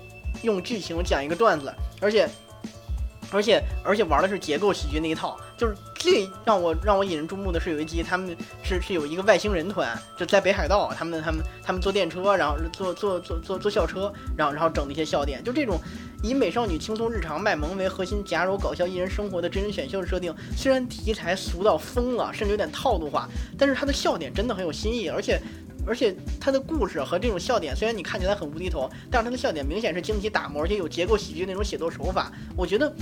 [0.44, 2.28] 用剧情讲一个段子，而且，
[3.32, 15.78] 而且，而且玩的是结构喜剧那一套，就是最让我让我引人注目的是有一集，他们是是有一个外星人团，就在北海道，他们他们他们坐电车，然后坐坐坐坐坐校车，然后然后整那些笑点，就这种
[16.24, 23.28] 以美少女轻松日常卖萌为核心，夹糅搞笑艺人生活的真人选秀的设定，虽然题材俗到疯了，甚至有点套路化，
[23.58, 25.40] 但是它的笑点真的很有新意，而且。
[25.86, 32.32] 而且他的故事和这种笑点，虽然你看起来很无厘头，但是他的笑点明显是经起打磨，而且有结构喜剧那种写作手法。
[32.56, 32.94] 我觉得，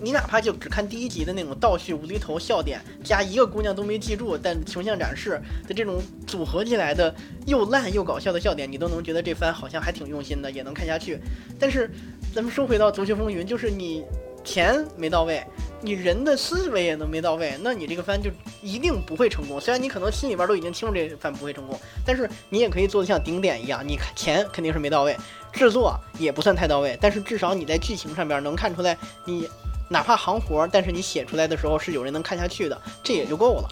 [0.00, 7.14] 你哪怕就只看第一集的那种倒叙无厘头笑点，加一个姑娘都没记住，但形象展示的这种组合起来的
[7.46, 11.18] 又烂又搞笑的笑点，你都能觉得这番好像还挺用心的，也能看下去。
[11.58, 11.90] 但是，
[12.34, 14.04] 咱们说回到《足球风云》，就是你。
[14.42, 15.44] 钱没到位，
[15.80, 18.30] 你人的思维也能没到位，那你这个番就
[18.62, 19.60] 一定不会成功。
[19.60, 25.16] 虽然你可能心里边都已经清楚这番不会成功，但是你也可以做的像顶点一样，你钱肯定是没到位，
[25.52, 29.48] 制作也不算太到位，但是至少你在剧情上边能看出来，你
[29.88, 33.68] 哪怕行活，但是你写出来的时候是有人能看下去的，这也就够了。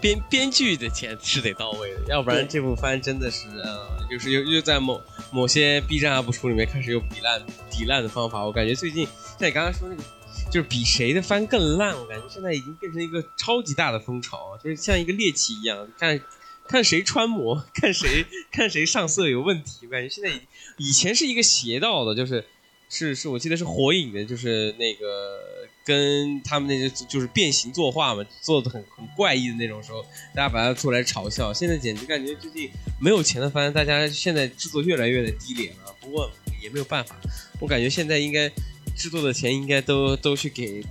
[0.00, 5.00] 编编剧的钱是得到位的，要不然这部番真的是，呃，就是又又在某
[5.32, 8.44] 某些 B 站 UP 主里面开始有比烂、抵烂的方法。
[8.44, 9.06] 我感觉最近
[9.38, 10.02] 像你刚刚说那个，
[10.50, 16.20] 就是比谁的番更烂，我感觉现在已经变成一个超级大的风潮，就是像一个猎奇一样，看
[16.68, 19.86] 看谁穿模，看谁看谁上色有问题。
[19.86, 20.30] 我感觉现在
[20.76, 22.44] 以前是一个邪道的，就是
[22.88, 25.68] 是是我记得是火影的，就是那个。
[25.84, 30.02] 跟他们那些就是变形作画嘛，做的很很怪异的那种时候，
[30.34, 31.52] 大家把它做来嘲笑。
[31.52, 35.94] 现在简直感觉最近没有钱的番，大家现在制作越来越的低廉了。
[36.00, 36.30] 不过
[36.62, 37.14] 也没有办法，
[37.60, 38.48] 我感觉现在应该
[38.96, 40.82] 制作的钱应该都都去给，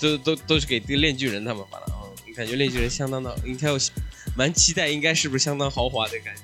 [0.00, 2.02] 都都都是给这个炼巨人他们花了啊。
[2.34, 3.78] 感觉炼巨人相当的，应该有
[4.36, 6.42] 蛮期待，应该是不是相当豪华的感觉？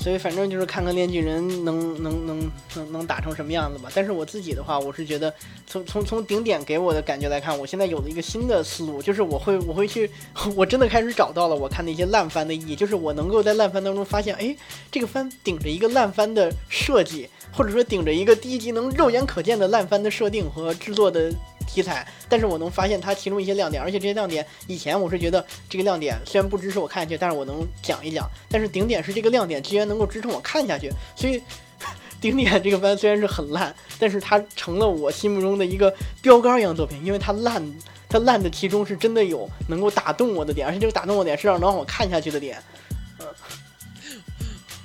[0.00, 3.90] 所以反正就是看看炼巨人能能能能能打成什么样子吧。
[3.94, 5.32] 但是我自己的话，我是觉得
[5.66, 10.10] 从从从顶点给我的感觉来看，我现在有了一个新的思路，就是我会我会去，
[10.54, 14.56] 我真的开始找到了我看那些烂番的意义，就是我能够在烂番当中发现，哎，
[14.90, 21.32] 这个番顶着一个烂番的设计，或者说顶着一个第一集能肉眼可见的烂番的设定和制作的。
[21.68, 28.28] 题材，但是我能发现它其中一些亮点，而且这些亮点以前我是觉得这个亮点虽然不支持我看下去，但是我能讲一讲。
[28.48, 31.42] 但是顶点是这个亮点居然能够支撑我看下去，所以
[32.20, 37.62] 顶点这个番虽然是很烂，但是它成了我心目中的一个标杆一样作品，因为它烂，
[38.08, 42.60] 它烂的其中是真的有能够打动我的点，而且这个打动我点是让能让我看下去的点。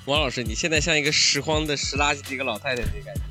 [0.05, 3.21] 王老师，你现在像一个拾荒的拾垃圾的一个老太太的感觉。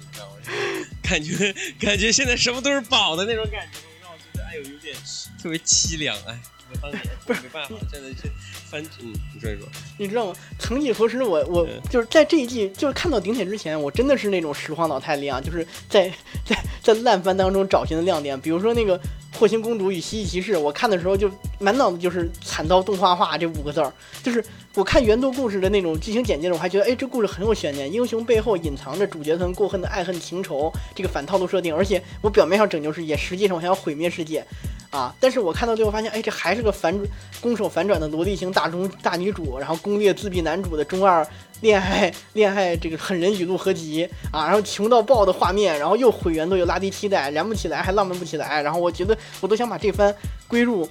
[1.12, 4.97] 感觉 感觉现在什么都是宝的那种感觉，让我觉得哎呦有点
[5.43, 6.39] 特别凄凉哎。
[6.70, 8.32] 我当年没办法，现在是
[8.70, 9.68] 翻嗯，你说一说。
[9.98, 10.34] 你知道吗？
[10.59, 16.10] 曾几何时，我我就是在这一季，就是看到顶点之前，我真的是那种拾荒老太太一样，就是在
[16.47, 18.98] 在在烂番当中找寻的亮点，比如说那个。
[19.44, 21.28] 《火星公主与蜥蜴骑士》，我看的时候就
[21.59, 23.93] 满脑子就是“惨遭动画化”这五个字儿。
[24.22, 24.44] 就是
[24.74, 31.74] 我看原作故事的那种剧情简介的，我还觉得，哎，这故事很有悬念，英雄背后隐藏着主角团过恨的爱恨情仇，这个反套路设定。
[31.74, 34.44] 而且我表面上拯救世界，实际上我想要毁灭世界。
[34.90, 35.15] 啊！
[35.19, 36.94] 但是我看到最后发现，哎，这还是个反
[37.40, 41.27] 攻守反转的萝莉型大中大女主，然后攻略自闭男主的中二
[41.62, 50.15] 恋爱恋爱这个狠人语录合集啊，然后穷到爆的画面，然后又毁原作又拉低期待，燃不起来还浪漫不起来，然后我觉得我都想把这番
[50.47, 50.86] 归入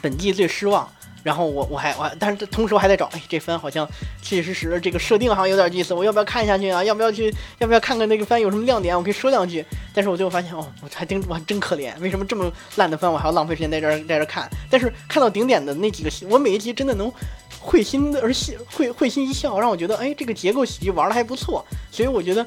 [0.00, 0.88] 本季最失望。
[1.22, 3.86] 然后我我还我，但是同时我还在找，哎，这番好像
[4.22, 6.82] 确确实实这个设定好像有点意思，我要不要看下去啊？
[6.82, 7.34] 要不要去？
[7.58, 8.96] 要不要看看那个番有什么亮点？
[8.96, 9.64] 我可以说两句。
[9.92, 14.48] 但是我最后发现，哦，我还真我还真可怜，为什么这么烂的番我还要浪费时间在这儿在这儿看？
[14.70, 17.12] 但是看到顶点的那几个，我每一集真的能
[17.58, 21.64] 会心的而笑，会会心一笑，让我觉得，哎，这个结构喜剧玩的还不错。
[21.90, 22.46] 所以我觉得，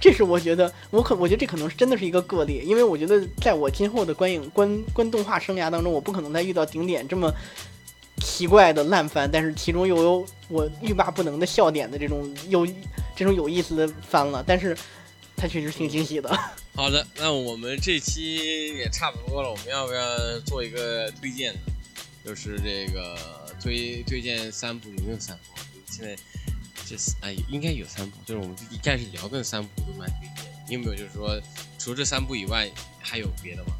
[0.00, 7.32] 这是我觉得我可我觉得这可能是真的是一个个例，因为我觉得在我今后的观影观观动画生涯当中，我不可能再遇到顶点这么。
[8.18, 12.66] 奇怪的烂番，但是其中又有我欲罢不能的笑点的这种有
[13.14, 14.76] 这种有意思的番了，但是
[15.36, 16.28] 它确实挺惊喜的。
[16.74, 21.60] 好的，那我们这期也差不多了，我们要不要做一个推荐呢？
[22.24, 23.16] 就是这个
[23.62, 25.60] 推推荐三部，有没有三部？
[25.86, 26.16] 现在
[26.84, 30.44] 这哎应该有三部，就是我们一开始聊的三部都蛮推荐。
[30.68, 31.40] 你有没有就是说
[31.78, 32.68] 除这三部以外
[33.00, 33.74] 还有别的吗？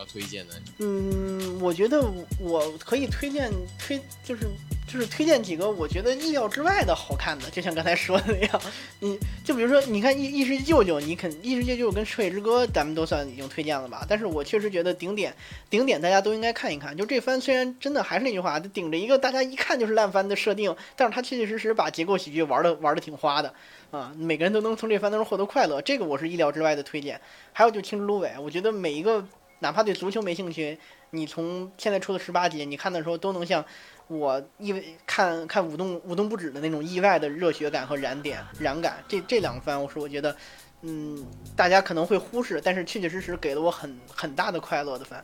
[0.00, 2.02] 要推荐的，嗯，我觉得
[2.40, 4.48] 我可以推荐推，就是
[4.88, 8.60] 就是推荐几个我觉得意料之外的好看的，就像刚才说的那样，
[9.00, 14.04] 你就比如说，你看《异异世舅舅》，你肯《异世界舅舅》跟《赤尾之歌》，咱们都算已经推荐了吧？
[14.08, 15.34] 但是我确实觉得顶点
[15.68, 16.96] 顶点大家都应该看一看。
[16.96, 23.52] 就这番虽然真的还是那句话，顶着一个大家一看就是烂番的设定，但是它确确实实把结构喜剧玩的玩的挺花的
[23.90, 27.20] 啊，每个人都能从这番当中获得快乐，这个我是意料之外的推荐。
[27.52, 29.26] 还有就《青之芦苇》，我觉得每一个。
[29.60, 30.78] 哪怕对足球没兴趣，
[31.10, 33.64] 你从现在出的十八集，你看的时候都能像
[34.08, 39.02] 我意外看看舞动舞动不止的那种意外的热血感和燃点燃感。
[39.06, 40.34] 这这两番，我是我觉得，
[40.82, 45.22] 嗯，大家可能会忽视，但是确确实实给了我很很大的快乐的番。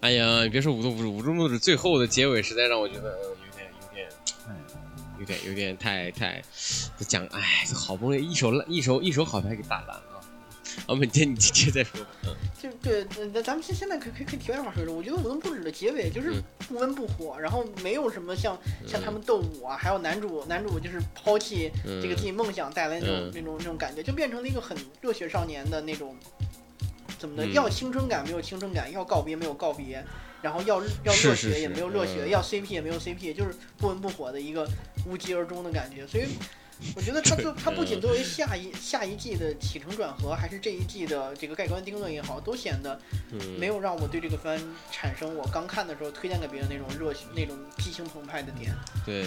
[0.00, 4.08] 哎呀，别说舞动不止，舞动不止最后的结尾实在让我觉得有点有点，
[5.18, 6.42] 有点有点太太
[7.08, 10.19] 讲，哎，好不容易一手烂一手一手好牌给打烂了。
[10.86, 12.06] 我们接你接再说吧。
[12.24, 14.94] 嗯，就对，咱咱们现现在可以可以可以题外话说说。
[14.94, 21.70] 我觉得《武动不止》的结尾就是不温不火，然后没有什么像像他们斗舞啊，还有男主男主就是抛弃
[22.02, 26.16] 这个自己梦想带来那种那种那种感觉，就变成了一个很热血少年的那种，
[27.18, 27.46] 怎么的？
[27.48, 30.04] 要青春感没有青春感，要告别没有告别，
[30.42, 34.68] 然后要要热血也没有热血，要 CP 也没有 CP，就是不温不火的一个
[35.06, 36.06] 无疾而终的感觉。
[36.06, 36.24] 所以。
[36.96, 43.00] 我觉得它就它不仅作为下一下一季的起承转合，还是这一季的这个盖棺定论也好，都显得
[43.58, 48.74] 没有让我对这个番产生我刚看的时候推荐给别人那种热那种激情澎湃的点。
[49.04, 49.26] 对。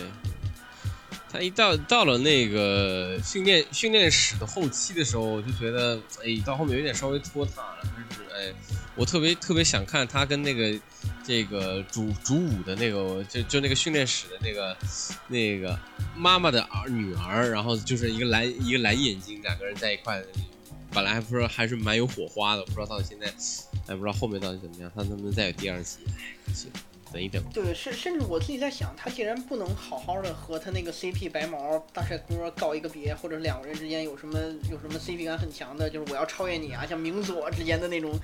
[1.33, 7.77] 他一到到了那个训练训练室的后期的时候，我就觉得，哎，到后面有点稍微拖沓了。
[7.81, 8.53] 但是，哎，
[8.95, 10.79] 我特别特别想看他跟那个
[11.23, 14.77] 这个主主舞的那个，就就那个训练室的那个
[15.27, 15.75] 那个
[16.15, 20.23] 妈妈的儿女儿，然后就是一个蓝一个蓝眼睛，两个人在一块，
[20.91, 23.25] 本来还不知道还是蛮有火花的，不知道到底现在，
[23.87, 25.97] 哎，不知道后面到底怎么样，他能不能再有第二集？
[26.09, 26.67] 哎，可惜。
[27.53, 34.39] 对，甚甚至我自己在想，他既然不能好好的和他那个 CP 白毛大帅哥告一个别，或者两个人之间有什么
[34.71, 38.19] 有什么 CP 感很强的，就是我要超越你啊，像明佐之间的那种，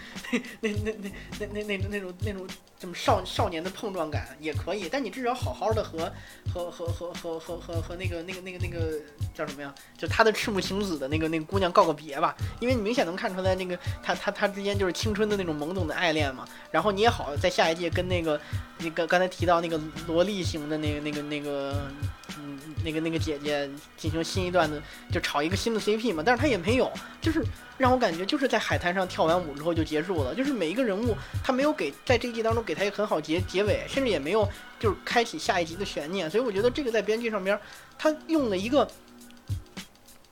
[0.62, 2.48] 那那那那那那那种那种
[2.80, 6.12] 什么少少年的碰撞感也可以，但你至少好好的和
[6.52, 9.00] 和和和和和和和那个那个那个那个
[9.36, 9.74] 叫什么呀？
[9.98, 16.48] 就他的赤木晴子的那个那个姑娘告个别吧，因为你明显能看出来那个他他他之间就是青春的那种懵懂的爱恋嘛。
[16.72, 18.40] 然后你也好在下一届跟那个。
[18.80, 21.90] 那个刚才提到那个萝莉型的那个那个那个，
[22.38, 24.82] 嗯，那个那个姐姐进行新一段的，
[25.12, 26.92] 就炒一个新的 CP 嘛，但是她也没有，
[27.22, 27.44] 就是
[27.78, 34.48] 让我感觉就是在海滩上跳完舞之后就结束了，就是每一个人物他没有给在这一季当中给他一个很好结结尾，甚至也没有
[34.80, 37.60] 就是开启下一集的悬念，所以我觉得这个在编剧上边
[37.98, 38.88] 他用了一个。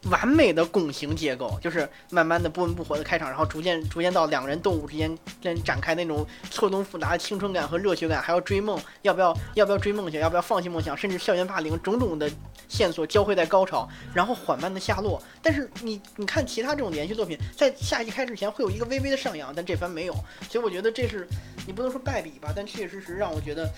[0.10, 5.18] 完美的拱形结构，就是慢慢的不温不火的开场，然后逐渐逐渐到两个人动物之间
[5.64, 12.32] 展开那种错综复杂的青春感和热血感，还要追梦，要不要要不要追梦想，要不要放弃梦想，甚至校园霸凌，种种的
[12.68, 15.22] 线索交汇在高潮，然后缓慢的下落。
[15.42, 20.14] 但是你你看其他这种连续作品，在下一季开始前会有一个微微的上扬，但这番没有，
[20.50, 21.28] 所以我觉得这是
[21.66, 23.70] 你不能说败笔吧，但确确实实让我觉得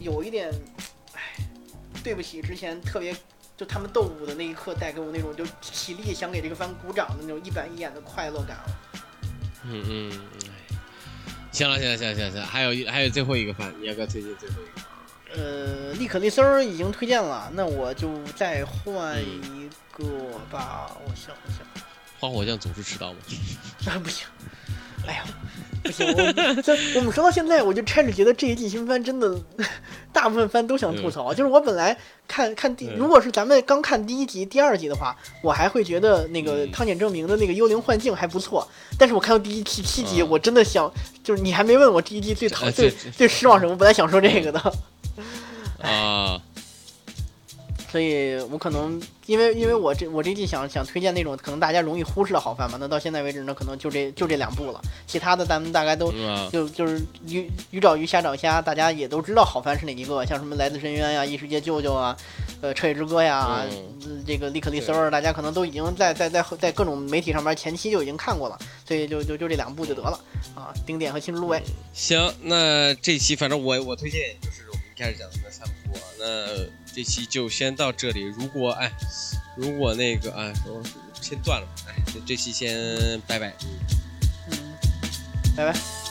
[0.00, 0.50] 有一点，
[1.14, 1.20] 唉，
[2.02, 3.14] 对不起之前特别。
[3.58, 8.78] 就他们斗舞的那一刻，带给我那种就起立想给这个番鼓掌的那种一板一眼的快乐感了。
[9.64, 10.12] 嗯嗯，
[11.50, 15.42] 行了行了行了行了行了，还有一还有最后一个番，你要不要推荐最后一个？
[15.42, 20.04] 呃，利可利丝儿已经推荐了，那我就再换一个
[20.50, 20.96] 吧。
[21.04, 21.66] 我想想，
[22.20, 23.18] 花火酱总是迟到吗？
[23.84, 24.28] 那 不行。
[25.04, 25.24] 哎呀。
[25.82, 29.38] 不行，我我们说到现在，我就开始觉得这一季新番真的，
[30.12, 31.32] 大部分番都想吐槽。
[31.32, 31.96] 就是我本来
[32.26, 38.66] 看看第，如果是咱们刚看第一集、第二集的话，我还会觉得那个汤浅证明的那个幽灵幻境还不错。
[38.98, 40.90] 但是我看到第一期七集，我真的想，
[41.22, 44.60] 就是你还没问我第一季最讨最最失望什么，我本来想说这个的。
[45.80, 46.40] 啊。
[47.90, 56.10] 所以我可能因为因为我这我这季想想推荐那种可能大家容易忽视的好番嘛，那到现在为止呢，可能就这就这两部了，其他的咱们大概都
[56.50, 62.16] 就就是鱼鱼找鱼虾找虾，大家也都知道好番是哪一个，像什么来自深渊呀、异世界舅舅啊、
[62.62, 63.66] 呃彻夜之歌呀、
[64.26, 70.18] 这个利克利斯尔，大家可能都已经在在在在各种媒体上面前期就已经看过了，所以就就就这两部就得了
[70.54, 71.62] 啊，丁点和新之路位。
[71.92, 76.87] 行，那这期反正我我推荐就是我们一开始讲的那三部，那。
[76.98, 78.22] 这期就先到这里。
[78.22, 78.90] 如果哎，
[79.54, 80.52] 如果那个啊，
[81.20, 81.68] 先断了。
[81.86, 81.94] 哎，
[82.26, 83.54] 这期先拜拜。
[84.50, 84.58] 嗯，
[85.56, 86.07] 拜拜。